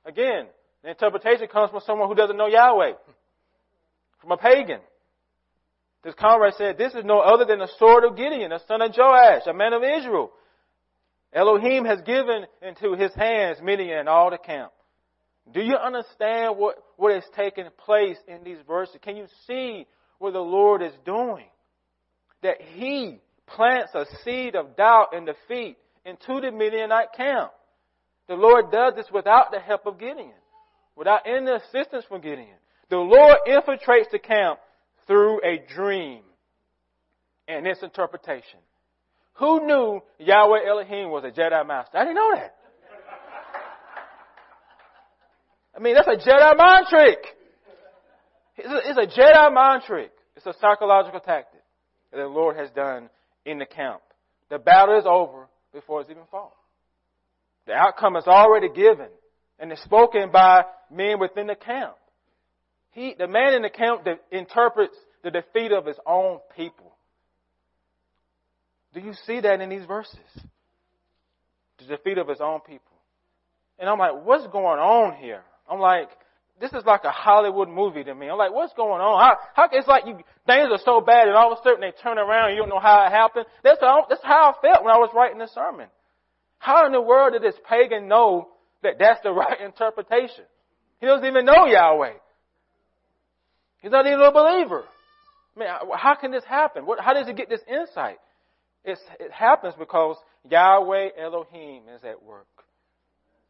Again, 0.06 0.48
the 0.84 0.90
interpretation 0.90 1.48
comes 1.48 1.72
from 1.72 1.82
someone 1.86 2.08
who 2.08 2.16
doesn't 2.16 2.38
know 2.38 2.48
Yahweh, 2.48 2.94
from 4.20 4.32
a 4.32 4.38
pagan. 4.38 4.80
This 6.04 6.16
comrade 6.16 6.56
said, 6.58 6.78
This 6.78 6.94
is 6.96 7.06
no 7.06 7.20
other 7.20 7.46
than 7.46 7.60
the 7.60 7.70
sword 7.78 8.04
of 8.04 8.16
Gideon, 8.16 8.50
the 8.50 8.60
son 8.68 8.82
of 8.82 8.92
Joash, 8.98 9.44
a 9.46 9.54
man 9.54 9.74
of 9.74 9.84
Israel. 9.84 10.32
Elohim 11.34 11.86
has 11.86 12.02
given 12.02 12.46
into 12.62 12.94
his 12.96 13.14
hands 13.14 13.60
Midian 13.62 14.00
and 14.00 14.10
all 14.10 14.32
the 14.32 14.38
camp. 14.38 14.72
Do 15.54 15.62
you 15.62 15.76
understand 15.76 16.58
what, 16.58 16.78
what 16.98 17.16
is 17.16 17.24
taking 17.36 17.66
place 17.78 18.18
in 18.28 18.44
these 18.44 18.58
verses? 18.68 18.98
Can 19.02 19.16
you 19.16 19.28
see 19.48 19.86
what 20.20 20.34
the 20.34 20.40
Lord 20.40 20.82
is 20.82 20.94
doing? 21.06 21.46
That 22.44 22.62
He 22.62 23.20
plants 23.48 23.92
a 23.94 24.06
seed 24.24 24.56
of 24.56 24.76
doubt 24.76 25.10
and 25.14 25.26
defeat 25.26 25.78
into 26.06 26.42
the 26.42 26.52
Midianite 26.52 27.14
camp. 27.16 27.52
The 28.28 28.36
Lord 28.36 28.72
does 28.72 28.94
this 28.96 29.08
without 29.14 29.52
the 29.52 29.60
help 29.60 29.86
of 29.86 30.00
Gideon, 30.00 30.34
without 30.96 31.22
any 31.26 31.52
assistance 31.52 32.06
from 32.08 32.22
Gideon. 32.22 32.58
The 32.90 32.98
Lord 32.98 33.38
infiltrates 33.48 34.10
the 34.12 34.20
camp 34.20 34.60
through 35.08 35.42
a 35.44 35.62
dream 35.74 36.22
and 37.48 37.66
its 37.68 37.84
interpretation. 37.84 38.60
Who 39.36 39.66
knew 39.66 40.02
Yahweh 40.20 40.68
Elohim 40.68 41.10
was 41.10 41.24
a 41.24 41.32
Jedi 41.32 41.66
master? 41.66 41.98
I 41.98 42.04
didn't 42.04 42.16
know 42.16 42.32
that. 42.36 42.56
I 45.76 45.80
mean, 45.80 45.96
that's 45.96 46.08
a 46.08 46.30
Jedi 46.30 46.58
mind 46.58 46.86
trick. 46.90 47.20
It's 48.58 48.68
a, 48.68 48.90
it's 48.90 49.16
a 49.16 49.20
Jedi 49.20 49.54
mind 49.54 49.84
trick. 49.88 50.12
It's 50.36 50.46
a 50.46 50.54
psychological 50.60 51.20
tactic 51.20 51.62
that 52.12 52.18
the 52.18 52.28
Lord 52.28 52.58
has 52.58 52.70
done 52.72 53.10
in 53.46 53.58
the 53.58 53.66
camp. 53.66 54.02
The 54.50 54.60
battle 54.60 54.98
is 54.98 55.06
over 55.08 55.48
before 55.74 56.02
it's 56.02 56.10
even 56.10 56.24
fought. 56.32 56.54
The 57.68 57.74
outcome 57.74 58.16
is 58.16 58.26
already 58.28 58.70
given 58.70 59.08
and 59.60 59.72
is 59.72 59.80
spoken 59.82 60.32
by 60.32 60.64
men 60.92 61.20
within 61.20 61.48
the 61.48 61.56
camp. 61.56 61.94
He, 62.92 63.16
the 63.18 63.28
man 63.28 63.54
in 63.54 63.62
the 63.62 63.70
camp 63.70 64.06
that 64.06 64.22
interprets 64.32 64.96
the 65.24 65.32
defeat 65.32 65.72
of 65.72 65.86
his 65.86 65.98
own 66.06 66.40
people. 66.56 66.92
Do 68.94 69.00
you 69.00 69.14
see 69.26 69.40
that 69.40 69.62
in 69.62 69.70
these 69.70 69.86
verses? 69.86 70.18
The 71.80 71.86
defeat 71.86 72.18
of 72.18 72.28
his 72.28 72.42
own 72.42 72.60
people. 72.62 72.82
And 73.80 73.90
I'm 73.90 73.98
like, 73.98 74.26
what's 74.26 74.46
going 74.48 74.80
on 74.80 75.16
here? 75.16 75.42
I'm 75.70 75.80
like, 75.80 76.10
this 76.62 76.72
is 76.74 76.86
like 76.86 77.04
a 77.04 77.12
Hollywood 77.12 77.68
movie 77.68 78.04
to 78.04 78.14
me. 78.14 78.30
I'm 78.30 78.38
like, 78.38 78.54
what's 78.54 78.74
going 78.74 79.02
on? 79.02 79.20
How, 79.20 79.38
how, 79.56 79.70
it's 79.72 79.88
like 79.88 80.06
you, 80.06 80.14
things 80.46 80.70
are 80.72 80.80
so 80.86 81.02
bad 81.02 81.28
and 81.28 81.36
all 81.36 81.52
of 81.52 81.58
a 81.58 81.62
sudden 81.64 81.82
they 81.82 81.92
turn 82.04 82.20
around 82.20 82.50
and 82.50 82.56
you 82.56 82.62
don't 82.62 82.70
know 82.70 82.80
how 82.80 83.08
it 83.08 83.10
happened. 83.10 83.48
That's 83.64 83.82
how, 83.82 84.06
that's 84.08 84.24
how 84.24 84.54
I 84.54 84.62
felt 84.62 84.86
when 84.86 84.94
I 84.94 85.00
was 85.00 85.10
writing 85.16 85.40
the 85.40 85.48
sermon. 85.48 85.88
How 86.60 86.86
in 86.86 86.92
the 86.92 87.02
world 87.02 87.34
did 87.34 87.42
this 87.42 87.60
pagan 87.68 88.08
know 88.08 88.50
that 88.84 89.00
that's 89.00 89.20
the 89.24 89.32
right 89.34 89.60
interpretation? 89.60 90.46
He 91.00 91.08
doesn't 91.08 91.26
even 91.26 91.46
know 91.46 91.66
Yahweh. 91.66 92.14
He's 93.82 93.92
not 93.92 94.06
even 94.06 94.22
a 94.22 94.32
believer. 94.32 94.84
I 95.58 95.60
mean, 95.60 95.70
how 95.98 96.14
can 96.14 96.32
this 96.32 96.44
happen? 96.46 96.86
What, 96.86 97.00
how 97.00 97.14
does 97.14 97.26
he 97.28 97.34
get 97.34 97.50
this 97.50 97.62
insight? 97.68 98.20
It's, 98.86 99.02
it 99.20 99.32
happens 99.32 99.74
because 99.78 100.18
Yahweh 100.50 101.10
Elohim 101.20 101.84
is 101.94 102.04
at 102.04 102.24
work. 102.24 102.46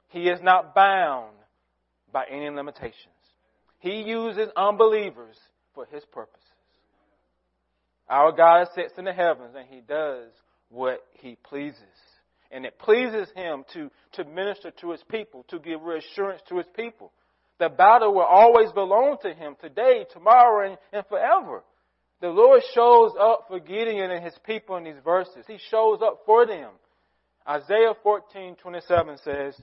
He 0.07 0.29
is 0.29 0.39
not 0.41 0.73
bound 0.73 1.35
by 2.11 2.25
any 2.29 2.49
limitations. 2.49 2.95
He 3.79 4.01
uses 4.01 4.49
unbelievers 4.55 5.37
for 5.73 5.85
his 5.85 6.03
purposes. 6.05 6.37
Our 8.09 8.31
God 8.31 8.67
sits 8.75 8.93
in 8.97 9.05
the 9.05 9.13
heavens 9.13 9.55
and 9.57 9.67
he 9.69 9.81
does 9.81 10.29
what 10.69 10.99
he 11.13 11.37
pleases. 11.43 11.81
And 12.51 12.65
it 12.65 12.77
pleases 12.77 13.29
him 13.35 13.63
to, 13.73 13.89
to 14.13 14.25
minister 14.25 14.71
to 14.81 14.91
his 14.91 15.01
people, 15.09 15.45
to 15.49 15.59
give 15.59 15.81
reassurance 15.81 16.41
to 16.49 16.57
his 16.57 16.65
people. 16.75 17.11
The 17.59 17.69
battle 17.69 18.13
will 18.13 18.23
always 18.23 18.71
belong 18.71 19.17
to 19.21 19.33
him 19.33 19.55
today, 19.61 20.05
tomorrow, 20.11 20.69
and, 20.69 20.77
and 20.91 21.05
forever. 21.07 21.63
The 22.19 22.29
Lord 22.29 22.61
shows 22.73 23.11
up 23.19 23.45
for 23.47 23.59
Gideon 23.59 24.11
and 24.11 24.23
his 24.23 24.37
people 24.45 24.77
in 24.77 24.83
these 24.83 25.01
verses. 25.03 25.45
He 25.47 25.59
shows 25.69 25.99
up 26.03 26.21
for 26.25 26.45
them. 26.45 26.71
Isaiah 27.47 27.93
14:27 28.03 29.17
says, 29.23 29.59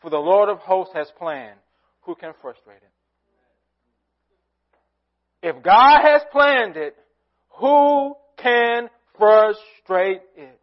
"For 0.00 0.08
the 0.08 0.18
Lord 0.18 0.48
of 0.48 0.58
hosts 0.60 0.94
has 0.94 1.10
planned, 1.12 1.58
who 2.02 2.14
can 2.14 2.32
frustrate 2.40 2.82
it?" 2.82 2.90
If 5.42 5.62
God 5.62 6.00
has 6.02 6.22
planned 6.32 6.76
it, 6.76 6.96
who 7.50 8.14
can 8.36 8.90
frustrate 9.16 10.22
it? 10.36 10.60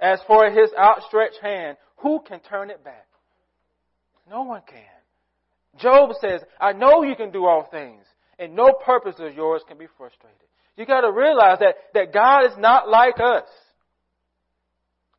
As 0.00 0.20
for 0.26 0.50
his 0.50 0.72
outstretched 0.74 1.38
hand, 1.40 1.76
who 1.98 2.20
can 2.20 2.40
turn 2.40 2.70
it 2.70 2.82
back? 2.84 3.06
No 4.28 4.42
one 4.42 4.62
can. 4.66 4.82
Job 5.78 6.10
says, 6.20 6.42
I 6.60 6.72
know 6.72 7.02
you 7.02 7.16
can 7.16 7.30
do 7.30 7.46
all 7.46 7.64
things, 7.70 8.04
and 8.38 8.54
no 8.54 8.72
purpose 8.84 9.16
of 9.18 9.34
yours 9.34 9.62
can 9.66 9.78
be 9.78 9.86
frustrated. 9.96 10.36
You 10.76 10.86
gotta 10.86 11.12
realize 11.12 11.58
that, 11.60 11.76
that 11.94 12.12
God 12.12 12.46
is 12.46 12.56
not 12.58 12.88
like 12.88 13.20
us. 13.20 13.48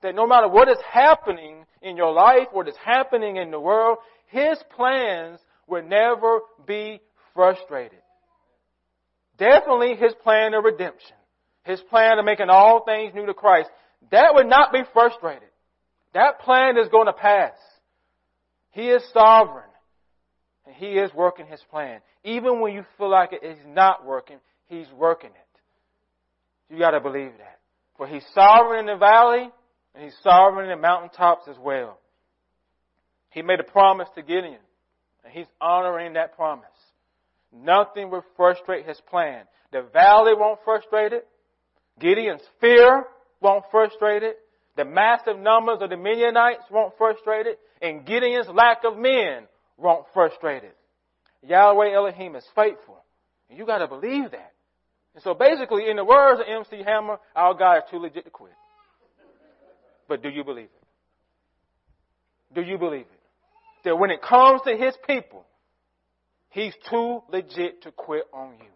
That 0.02 0.16
no 0.16 0.28
matter 0.28 0.50
what 0.50 0.68
is 0.68 0.78
happening 0.92 1.66
in 1.82 1.96
your 1.96 2.12
life, 2.12 2.48
what 2.52 2.68
is 2.68 2.76
happening 2.84 3.38
in 3.38 3.52
the 3.52 3.60
world, 3.60 4.00
His 4.34 4.58
plans 4.76 5.39
will 5.67 5.84
never 5.84 6.39
be 6.65 7.00
frustrated. 7.36 8.00
Definitely 9.38 9.96
His 9.96 10.13
plan 10.24 10.56
of 10.56 10.63
redemption. 10.63 11.15
His 11.65 11.80
plan 11.82 12.17
of 12.17 12.26
making 12.26 12.50
all 12.50 12.84
things 12.84 13.13
new 13.13 13.28
to 13.28 13.36
Christ. 13.36 13.69
That 14.10 14.34
would 14.34 14.48
not 14.48 14.74
be 14.74 14.82
frustrated. 14.91 15.50
That 16.15 16.39
plan 16.41 16.78
is 16.80 16.89
going 16.89 17.06
to 17.06 17.13
pass. 17.13 17.54
He 18.72 18.89
is 18.89 19.04
sovereign. 19.13 19.69
And 20.65 20.76
He 20.76 20.98
is 20.98 21.13
working 21.13 21.46
His 21.46 21.62
plan. 21.69 22.00
Even 22.24 22.60
when 22.60 22.74
you 22.74 22.86
feel 22.98 23.12
like 23.12 23.34
it 23.34 23.46
is 23.46 23.60
not 23.67 24.04
working, 24.04 24.38
He's 24.65 24.88
working 24.98 25.30
it. 25.30 26.74
You 26.74 26.80
gotta 26.80 27.00
believe 27.00 27.34
that. 27.38 27.60
For 27.98 28.08
He's 28.08 28.26
sovereign 28.34 28.80
in 28.80 28.86
the 28.88 28.98
valley, 28.98 29.48
and 29.93 30.04
He's 30.04 30.15
sovereign 30.24 30.72
in 30.72 30.76
the 30.76 30.82
mountaintops 30.82 31.48
as 31.48 31.58
well. 31.60 32.00
He 33.34 33.41
made 33.41 33.60
a 33.60 33.63
promise 33.63 34.08
to 34.15 34.22
Gideon, 34.22 34.60
and 35.24 35.34
He's 35.34 35.48
honoring 35.60 36.13
that 36.13 36.36
promise. 36.36 36.65
Nothing 37.52 38.10
will 38.10 38.24
frustrate 38.38 38.86
His 38.86 39.00
plan. 39.10 39.46
The 39.72 39.82
valley 39.82 40.34
won't 40.36 40.60
frustrate 40.63 41.13
it. 41.13 41.28
Gideon's 42.00 42.41
fear 42.62 43.06
won't 43.41 43.65
frustrate 43.72 44.24
it. 44.24 44.38
The 44.76 44.86
massive 44.86 45.38
numbers 45.38 45.80
of 45.82 45.89
the 45.89 45.98
Midianites 45.98 46.63
won't 46.72 46.98
frustrate 46.98 47.48
it. 47.48 47.60
And 47.82 48.06
Gideon's 48.06 48.48
lack 48.50 48.84
of 48.86 48.98
men 48.98 49.43
won't 49.78 50.06
frustrate 50.13 50.63
it. 50.63 50.76
Yahweh 51.43 51.93
Elohim 51.93 52.36
is 52.36 52.46
faithful. 52.56 53.04
And 53.50 53.58
you 53.58 53.65
gotta 53.65 53.88
believe 53.88 54.32
that. 54.32 54.54
And 55.13 55.24
so 55.24 55.34
basically, 55.34 55.89
in 55.89 55.98
the 55.98 56.06
words 56.06 56.39
of 56.39 56.48
MC 56.48 56.84
Hammer, 56.84 57.19
our 57.36 57.54
God 57.54 57.78
is 57.78 57.84
too 57.91 57.98
legit 57.98 58.26
to 58.26 58.32
quit. 58.32 58.54
But 60.08 60.24
do 60.24 60.30
you 60.30 60.43
believe 60.43 60.65
it? 60.65 62.56
Do 62.56 62.62
you 62.62 62.78
believe 62.78 63.02
it? 63.02 63.23
That 63.84 63.98
when 63.98 64.12
it 64.12 64.22
comes 64.22 64.62
to 64.65 64.76
his 64.76 64.96
people, 65.08 65.46
he's 66.50 66.74
too 66.89 67.22
legit 67.30 67.84
to 67.84 67.91
quit 67.91 68.24
on 68.34 68.54
you. 68.60 68.72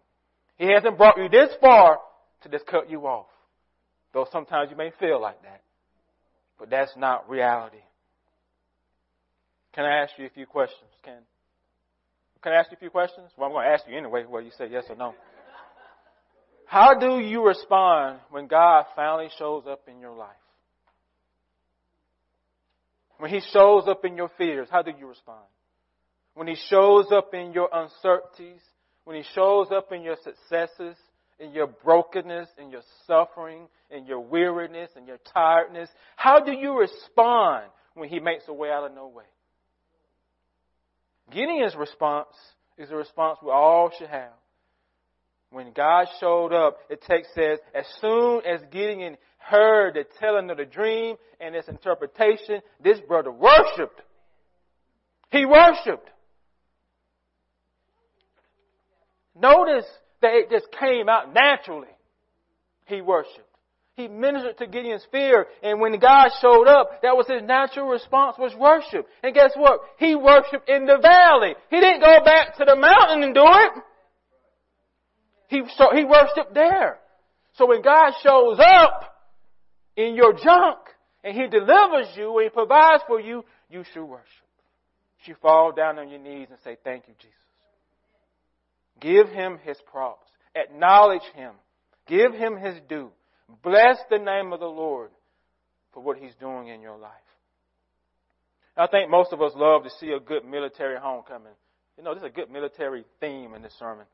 He 0.56 0.72
hasn't 0.72 0.98
brought 0.98 1.16
you 1.16 1.28
this 1.28 1.50
far 1.60 1.98
to 2.42 2.48
just 2.48 2.66
cut 2.66 2.90
you 2.90 3.06
off. 3.06 3.26
Though 4.12 4.26
sometimes 4.30 4.70
you 4.70 4.76
may 4.76 4.90
feel 4.98 5.20
like 5.20 5.42
that. 5.42 5.62
But 6.58 6.70
that's 6.70 6.92
not 6.96 7.28
reality. 7.28 7.78
Can 9.74 9.84
I 9.84 10.02
ask 10.02 10.12
you 10.18 10.26
a 10.26 10.30
few 10.30 10.46
questions, 10.46 10.90
Ken? 11.04 11.22
Can 12.42 12.52
I 12.52 12.56
ask 12.56 12.70
you 12.70 12.76
a 12.76 12.80
few 12.80 12.90
questions? 12.90 13.30
Well, 13.36 13.46
I'm 13.46 13.52
going 13.52 13.66
to 13.66 13.72
ask 13.72 13.84
you 13.88 13.96
anyway, 13.96 14.24
whether 14.24 14.44
you 14.44 14.52
say 14.56 14.68
yes 14.70 14.84
or 14.88 14.96
no. 14.96 15.14
How 16.66 16.94
do 16.98 17.20
you 17.20 17.46
respond 17.46 18.18
when 18.30 18.46
God 18.46 18.86
finally 18.94 19.28
shows 19.38 19.64
up 19.68 19.82
in 19.88 20.00
your 20.00 20.14
life? 20.14 20.36
When 23.18 23.30
He 23.30 23.40
shows 23.52 23.84
up 23.86 24.04
in 24.04 24.16
your 24.16 24.30
fears, 24.38 24.68
how 24.70 24.82
do 24.82 24.92
you 24.98 25.06
respond? 25.06 25.44
When 26.34 26.46
He 26.46 26.56
shows 26.68 27.06
up 27.12 27.34
in 27.34 27.52
your 27.52 27.68
uncertainties, 27.72 28.60
when 29.04 29.16
He 29.16 29.24
shows 29.34 29.68
up 29.70 29.92
in 29.92 30.02
your 30.02 30.16
successes, 30.22 30.96
in 31.38 31.52
your 31.52 31.66
brokenness, 31.66 32.48
in 32.58 32.70
your 32.70 32.82
suffering, 33.06 33.68
in 33.90 34.06
your 34.06 34.20
weariness, 34.20 34.90
in 34.96 35.06
your 35.06 35.18
tiredness, 35.32 35.88
how 36.16 36.40
do 36.40 36.52
you 36.52 36.78
respond 36.78 37.66
when 37.94 38.08
He 38.08 38.20
makes 38.20 38.44
a 38.48 38.52
way 38.52 38.70
out 38.70 38.84
of 38.84 38.94
no 38.94 39.08
way? 39.08 39.24
Gideon's 41.30 41.76
response 41.76 42.28
is 42.78 42.90
a 42.90 42.96
response 42.96 43.38
we 43.42 43.50
all 43.50 43.90
should 43.98 44.08
have. 44.08 44.32
When 45.50 45.72
God 45.72 46.06
showed 46.20 46.52
up, 46.52 46.78
it 46.90 47.02
text 47.02 47.30
says, 47.34 47.58
as 47.74 47.86
soon 48.00 48.42
as 48.44 48.60
Gideon 48.70 49.16
heard 49.38 49.94
the 49.94 50.04
telling 50.20 50.50
of 50.50 50.58
the 50.58 50.64
dream 50.64 51.16
and 51.40 51.54
its 51.54 51.68
interpretation, 51.68 52.60
this 52.82 52.98
brother 53.00 53.30
worshiped. 53.30 54.00
He 55.30 55.44
worshiped. 55.44 56.08
Notice 59.40 59.86
that 60.20 60.32
it 60.34 60.50
just 60.50 60.66
came 60.78 61.08
out 61.08 61.32
naturally. 61.32 61.88
He 62.86 63.00
worshiped. 63.00 63.44
He 63.94 64.06
ministered 64.06 64.58
to 64.58 64.66
Gideon's 64.68 65.04
fear, 65.10 65.46
and 65.60 65.80
when 65.80 65.98
God 65.98 66.30
showed 66.40 66.68
up, 66.68 67.02
that 67.02 67.16
was 67.16 67.26
his 67.26 67.42
natural 67.42 67.88
response 67.88 68.36
was 68.38 68.54
worship. 68.54 69.08
And 69.24 69.34
guess 69.34 69.50
what? 69.56 69.80
He 69.98 70.14
worshiped 70.14 70.68
in 70.68 70.86
the 70.86 70.98
valley. 71.02 71.54
He 71.68 71.80
didn't 71.80 72.00
go 72.00 72.24
back 72.24 72.56
to 72.58 72.64
the 72.64 72.76
mountain 72.76 73.24
and 73.24 73.34
do 73.34 73.44
it. 73.44 73.72
He, 75.48 75.62
so 75.76 75.90
he 75.92 76.04
worshiped 76.04 76.54
there. 76.54 76.98
So 77.54 77.66
when 77.66 77.82
God 77.82 78.12
shows 78.22 78.60
up 78.60 79.07
in 79.98 80.14
your 80.14 80.32
junk 80.32 80.78
and 81.24 81.36
He 81.36 81.48
delivers 81.48 82.06
you 82.16 82.38
and 82.38 82.44
He 82.44 82.50
provides 82.50 83.02
for 83.06 83.20
you, 83.20 83.44
you 83.68 83.82
should 83.92 84.04
worship. 84.04 84.26
You 85.18 85.34
should 85.34 85.42
fall 85.42 85.72
down 85.72 85.98
on 85.98 86.08
your 86.08 86.20
knees 86.20 86.46
and 86.50 86.58
say, 86.62 86.76
thank 86.84 87.08
you, 87.08 87.14
Jesus. 87.18 87.34
Give 89.00 89.28
Him 89.28 89.58
His 89.64 89.76
props. 89.90 90.28
Acknowledge 90.54 91.22
Him. 91.34 91.52
Give 92.06 92.32
Him 92.32 92.56
His 92.56 92.76
due. 92.88 93.10
Bless 93.62 93.98
the 94.08 94.18
name 94.18 94.52
of 94.52 94.60
the 94.60 94.66
Lord 94.66 95.10
for 95.92 96.02
what 96.02 96.16
He's 96.16 96.34
doing 96.40 96.68
in 96.68 96.80
your 96.80 96.96
life. 96.96 97.12
I 98.76 98.86
think 98.86 99.10
most 99.10 99.32
of 99.32 99.42
us 99.42 99.52
love 99.56 99.82
to 99.82 99.90
see 99.98 100.12
a 100.12 100.20
good 100.20 100.44
military 100.44 100.96
homecoming. 101.00 101.52
You 101.96 102.04
know, 102.04 102.14
there's 102.14 102.30
a 102.30 102.32
good 102.32 102.48
military 102.48 103.04
theme 103.20 103.54
in 103.54 103.62
this 103.62 103.74
sermon. 103.76 104.06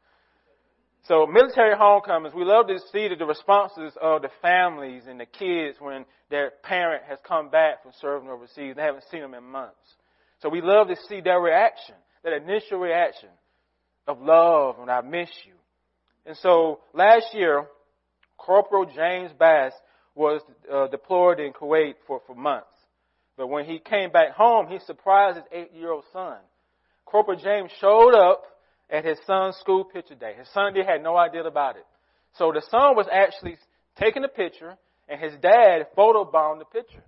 So 1.06 1.26
military 1.26 1.76
homecomings, 1.76 2.34
we 2.34 2.44
love 2.44 2.66
to 2.68 2.78
see 2.90 3.08
the 3.08 3.26
responses 3.26 3.92
of 4.00 4.22
the 4.22 4.30
families 4.40 5.02
and 5.06 5.20
the 5.20 5.26
kids 5.26 5.76
when 5.78 6.06
their 6.30 6.52
parent 6.62 7.04
has 7.08 7.18
come 7.28 7.50
back 7.50 7.82
from 7.82 7.92
serving 8.00 8.30
overseas. 8.30 8.74
They 8.74 8.82
haven't 8.82 9.04
seen 9.10 9.20
them 9.20 9.34
in 9.34 9.44
months. 9.44 9.76
So 10.40 10.48
we 10.48 10.62
love 10.62 10.88
to 10.88 10.96
see 11.08 11.20
their 11.20 11.40
reaction, 11.40 11.94
that 12.22 12.32
initial 12.32 12.78
reaction 12.78 13.28
of 14.06 14.20
love 14.22 14.76
and 14.78 14.90
I 14.90 15.02
miss 15.02 15.28
you. 15.46 15.52
And 16.24 16.36
so 16.38 16.80
last 16.94 17.26
year, 17.34 17.66
Corporal 18.38 18.86
James 18.86 19.30
Bass 19.38 19.72
was 20.14 20.40
uh, 20.72 20.86
deployed 20.86 21.38
in 21.38 21.52
Kuwait 21.52 21.94
for, 22.06 22.22
for 22.26 22.34
months. 22.34 22.66
But 23.36 23.48
when 23.48 23.66
he 23.66 23.78
came 23.78 24.10
back 24.10 24.30
home, 24.30 24.68
he 24.68 24.78
surprised 24.86 25.36
his 25.36 25.44
eight-year-old 25.52 26.04
son. 26.14 26.38
Corporal 27.04 27.38
James 27.38 27.70
showed 27.78 28.14
up 28.14 28.44
at 28.94 29.04
his 29.04 29.18
son's 29.26 29.56
school 29.56 29.84
picture 29.84 30.14
day. 30.14 30.34
His 30.38 30.48
son 30.54 30.72
did 30.72 30.86
had 30.86 31.02
no 31.02 31.16
idea 31.16 31.42
about 31.42 31.76
it. 31.76 31.84
So 32.38 32.52
the 32.52 32.62
son 32.70 32.94
was 32.94 33.06
actually 33.12 33.56
taking 33.98 34.22
a 34.24 34.28
picture, 34.28 34.76
and 35.08 35.20
his 35.20 35.32
dad 35.42 35.86
photobombed 35.98 36.60
the 36.60 36.64
picture. 36.64 37.02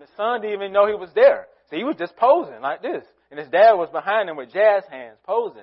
The 0.00 0.06
son 0.16 0.40
didn't 0.40 0.56
even 0.56 0.72
know 0.72 0.88
he 0.88 0.94
was 0.94 1.10
there. 1.14 1.46
So 1.70 1.76
he 1.76 1.84
was 1.84 1.96
just 1.96 2.16
posing 2.16 2.60
like 2.60 2.82
this. 2.82 3.04
And 3.30 3.38
his 3.38 3.48
dad 3.48 3.74
was 3.74 3.88
behind 3.90 4.28
him 4.28 4.36
with 4.36 4.52
jazz 4.52 4.82
hands 4.90 5.18
posing. 5.24 5.62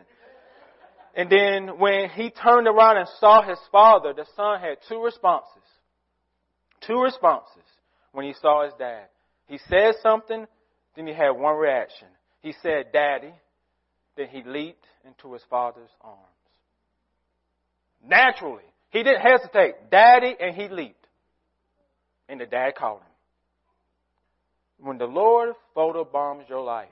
And 1.15 1.29
then 1.29 1.77
when 1.77 2.09
he 2.09 2.29
turned 2.29 2.67
around 2.67 2.97
and 2.97 3.07
saw 3.19 3.41
his 3.41 3.59
father, 3.71 4.13
the 4.13 4.25
son 4.35 4.61
had 4.61 4.77
two 4.87 5.03
responses. 5.03 5.63
Two 6.87 7.01
responses 7.01 7.63
when 8.13 8.25
he 8.25 8.33
saw 8.41 8.63
his 8.63 8.73
dad. 8.79 9.07
He 9.47 9.59
said 9.69 9.95
something, 10.01 10.45
then 10.95 11.07
he 11.07 11.13
had 11.13 11.31
one 11.31 11.57
reaction. 11.57 12.07
He 12.41 12.53
said, 12.63 12.93
Daddy. 12.93 13.33
Then 14.21 14.29
he 14.29 14.47
leaped 14.47 14.85
into 15.03 15.33
his 15.33 15.41
father's 15.49 15.89
arms. 15.99 16.19
Naturally. 18.07 18.61
He 18.91 19.01
didn't 19.01 19.21
hesitate. 19.21 19.89
Daddy, 19.89 20.35
and 20.39 20.55
he 20.55 20.67
leaped. 20.67 21.07
And 22.29 22.39
the 22.39 22.45
dad 22.45 22.75
called 22.75 22.99
him. 22.99 24.85
When 24.85 24.99
the 24.99 25.07
Lord 25.07 25.55
photobombs 25.75 26.47
your 26.47 26.61
life, 26.61 26.89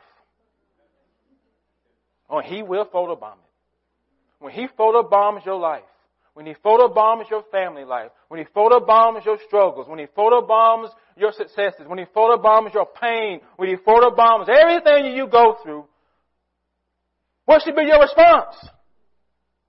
oh, 2.31 2.41
he 2.41 2.63
will 2.63 2.85
photobomb 2.85 3.33
it. 3.33 4.39
When 4.39 4.51
he 4.51 4.67
photobombs 4.67 5.45
your 5.45 5.59
life, 5.59 5.83
when 6.33 6.47
he 6.47 6.55
photobombs 6.65 7.29
your 7.29 7.43
family 7.51 7.83
life, 7.83 8.09
when 8.29 8.39
he 8.39 8.45
photobombs 8.55 9.23
your 9.23 9.37
struggles, 9.45 9.87
when 9.87 9.99
he 9.99 10.05
photobombs 10.05 10.89
your 11.15 11.31
successes, 11.31 11.81
when 11.85 11.99
he 11.99 12.05
photobombs 12.05 12.73
your 12.73 12.87
pain, 12.87 13.41
when 13.57 13.69
he 13.69 13.75
photobombs 13.75 14.49
everything 14.49 15.15
you 15.15 15.27
go 15.27 15.57
through, 15.61 15.85
what 17.49 17.63
should 17.63 17.75
be 17.75 17.81
your 17.81 17.99
response? 17.99 18.55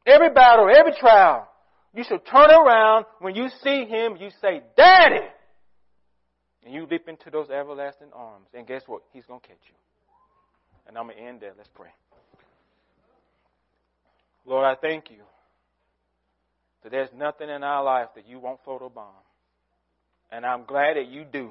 Every 0.07 0.29
battle, 0.29 0.69
every 0.69 0.93
trial, 1.01 1.49
you 1.95 2.05
should 2.05 2.27
turn 2.27 2.51
around 2.51 3.07
when 3.21 3.35
you 3.35 3.49
see 3.65 3.87
him, 3.87 4.19
you 4.21 4.29
say, 4.43 4.61
Daddy! 4.77 5.25
And 6.63 6.75
you 6.75 6.87
leap 6.91 7.09
into 7.09 7.31
those 7.31 7.49
everlasting 7.49 8.09
arms. 8.13 8.49
And 8.53 8.67
guess 8.67 8.83
what? 8.87 9.01
He's 9.15 9.25
going 9.25 9.41
to 9.41 9.49
catch 9.49 9.63
you. 9.67 9.75
And 10.87 10.99
I'm 10.99 11.07
going 11.07 11.17
to 11.17 11.23
end 11.23 11.41
there. 11.41 11.53
Let's 11.57 11.71
pray. 11.75 11.89
Lord, 14.45 14.67
I 14.67 14.75
thank 14.79 15.11
you 15.11 15.23
that 16.83 16.93
there's 16.93 17.09
nothing 17.17 17.49
in 17.49 17.63
our 17.63 17.83
life 17.83 18.09
that 18.15 18.29
you 18.29 18.41
won't 18.41 18.63
photobomb. 18.63 19.07
And 20.31 20.45
I'm 20.45 20.65
glad 20.65 20.99
that 20.99 21.09
you 21.09 21.25
do. 21.25 21.51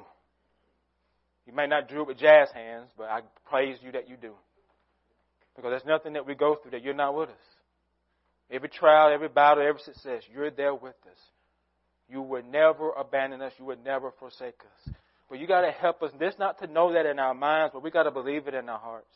You 1.44 1.54
may 1.54 1.66
not 1.66 1.88
do 1.88 2.02
it 2.02 2.06
with 2.06 2.18
jazz 2.18 2.50
hands, 2.54 2.88
but 2.96 3.08
I 3.08 3.22
praise 3.50 3.78
you 3.82 3.90
that 3.90 4.08
you 4.08 4.16
do. 4.16 4.34
Because 5.56 5.70
there's 5.70 5.84
nothing 5.84 6.14
that 6.14 6.26
we 6.26 6.34
go 6.34 6.54
through 6.54 6.72
that 6.72 6.82
you're 6.82 6.94
not 6.94 7.16
with 7.16 7.28
us. 7.28 7.46
Every 8.50 8.68
trial, 8.68 9.12
every 9.12 9.28
battle, 9.28 9.66
every 9.66 9.80
success, 9.82 10.22
you're 10.32 10.50
there 10.50 10.74
with 10.74 10.94
us. 11.06 11.18
You 12.08 12.22
would 12.22 12.46
never 12.46 12.90
abandon 12.90 13.40
us. 13.40 13.52
You 13.58 13.64
would 13.66 13.84
never 13.84 14.10
forsake 14.18 14.60
us. 14.60 14.94
But 15.28 15.38
you 15.38 15.46
got 15.46 15.60
to 15.60 15.70
help 15.70 16.02
us. 16.02 16.10
This 16.18 16.34
not 16.38 16.58
to 16.58 16.66
know 16.66 16.92
that 16.92 17.06
in 17.06 17.20
our 17.20 17.34
minds, 17.34 17.72
but 17.72 17.84
we 17.84 17.90
got 17.90 18.02
to 18.04 18.10
believe 18.10 18.48
it 18.48 18.54
in 18.54 18.68
our 18.68 18.78
hearts. 18.80 19.14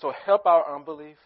So 0.00 0.12
help 0.24 0.46
our 0.46 0.76
unbelief. 0.76 1.16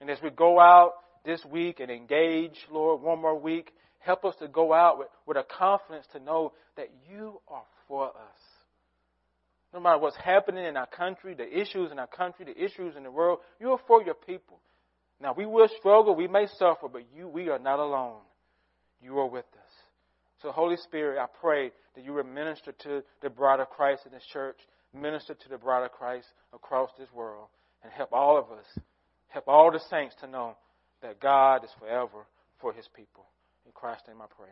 And 0.00 0.10
as 0.10 0.18
we 0.22 0.28
go 0.28 0.60
out 0.60 0.92
this 1.24 1.42
week 1.50 1.80
and 1.80 1.90
engage, 1.90 2.66
Lord, 2.70 3.00
one 3.00 3.22
more 3.22 3.38
week, 3.38 3.72
help 4.00 4.26
us 4.26 4.34
to 4.40 4.48
go 4.48 4.74
out 4.74 4.98
with, 4.98 5.08
with 5.26 5.38
a 5.38 5.44
confidence 5.44 6.06
to 6.12 6.20
know 6.20 6.52
that 6.76 6.90
you 7.10 7.40
are 7.48 7.64
for 7.88 8.08
us. 8.08 8.51
No 9.72 9.80
matter 9.80 9.98
what's 9.98 10.16
happening 10.16 10.64
in 10.64 10.76
our 10.76 10.86
country, 10.86 11.34
the 11.34 11.48
issues 11.48 11.90
in 11.90 11.98
our 11.98 12.06
country, 12.06 12.44
the 12.44 12.64
issues 12.64 12.94
in 12.96 13.04
the 13.04 13.10
world, 13.10 13.38
you 13.58 13.70
are 13.70 13.80
for 13.86 14.02
your 14.02 14.14
people. 14.14 14.60
Now 15.20 15.34
we 15.36 15.46
will 15.46 15.68
struggle, 15.78 16.14
we 16.14 16.28
may 16.28 16.46
suffer, 16.58 16.88
but 16.92 17.02
you, 17.16 17.28
we 17.28 17.48
are 17.48 17.58
not 17.58 17.78
alone. 17.78 18.20
You 19.00 19.18
are 19.18 19.28
with 19.28 19.44
us. 19.44 19.72
So 20.42 20.50
Holy 20.50 20.76
Spirit, 20.76 21.18
I 21.18 21.26
pray 21.40 21.70
that 21.94 22.04
you 22.04 22.12
will 22.12 22.24
minister 22.24 22.72
to 22.84 23.02
the 23.22 23.30
bride 23.30 23.60
of 23.60 23.70
Christ 23.70 24.02
in 24.04 24.12
this 24.12 24.26
church, 24.32 24.58
minister 24.92 25.34
to 25.34 25.48
the 25.48 25.58
bride 25.58 25.84
of 25.84 25.92
Christ 25.92 26.26
across 26.52 26.90
this 26.98 27.08
world, 27.14 27.46
and 27.82 27.92
help 27.92 28.12
all 28.12 28.36
of 28.36 28.50
us, 28.56 28.66
help 29.28 29.44
all 29.46 29.70
the 29.70 29.80
saints 29.90 30.14
to 30.20 30.26
know 30.26 30.56
that 31.00 31.20
God 31.20 31.64
is 31.64 31.70
forever 31.78 32.26
for 32.60 32.72
his 32.72 32.88
people. 32.94 33.24
In 33.64 33.72
Christ's 33.72 34.08
name 34.08 34.20
I 34.20 34.26
pray. 34.36 34.50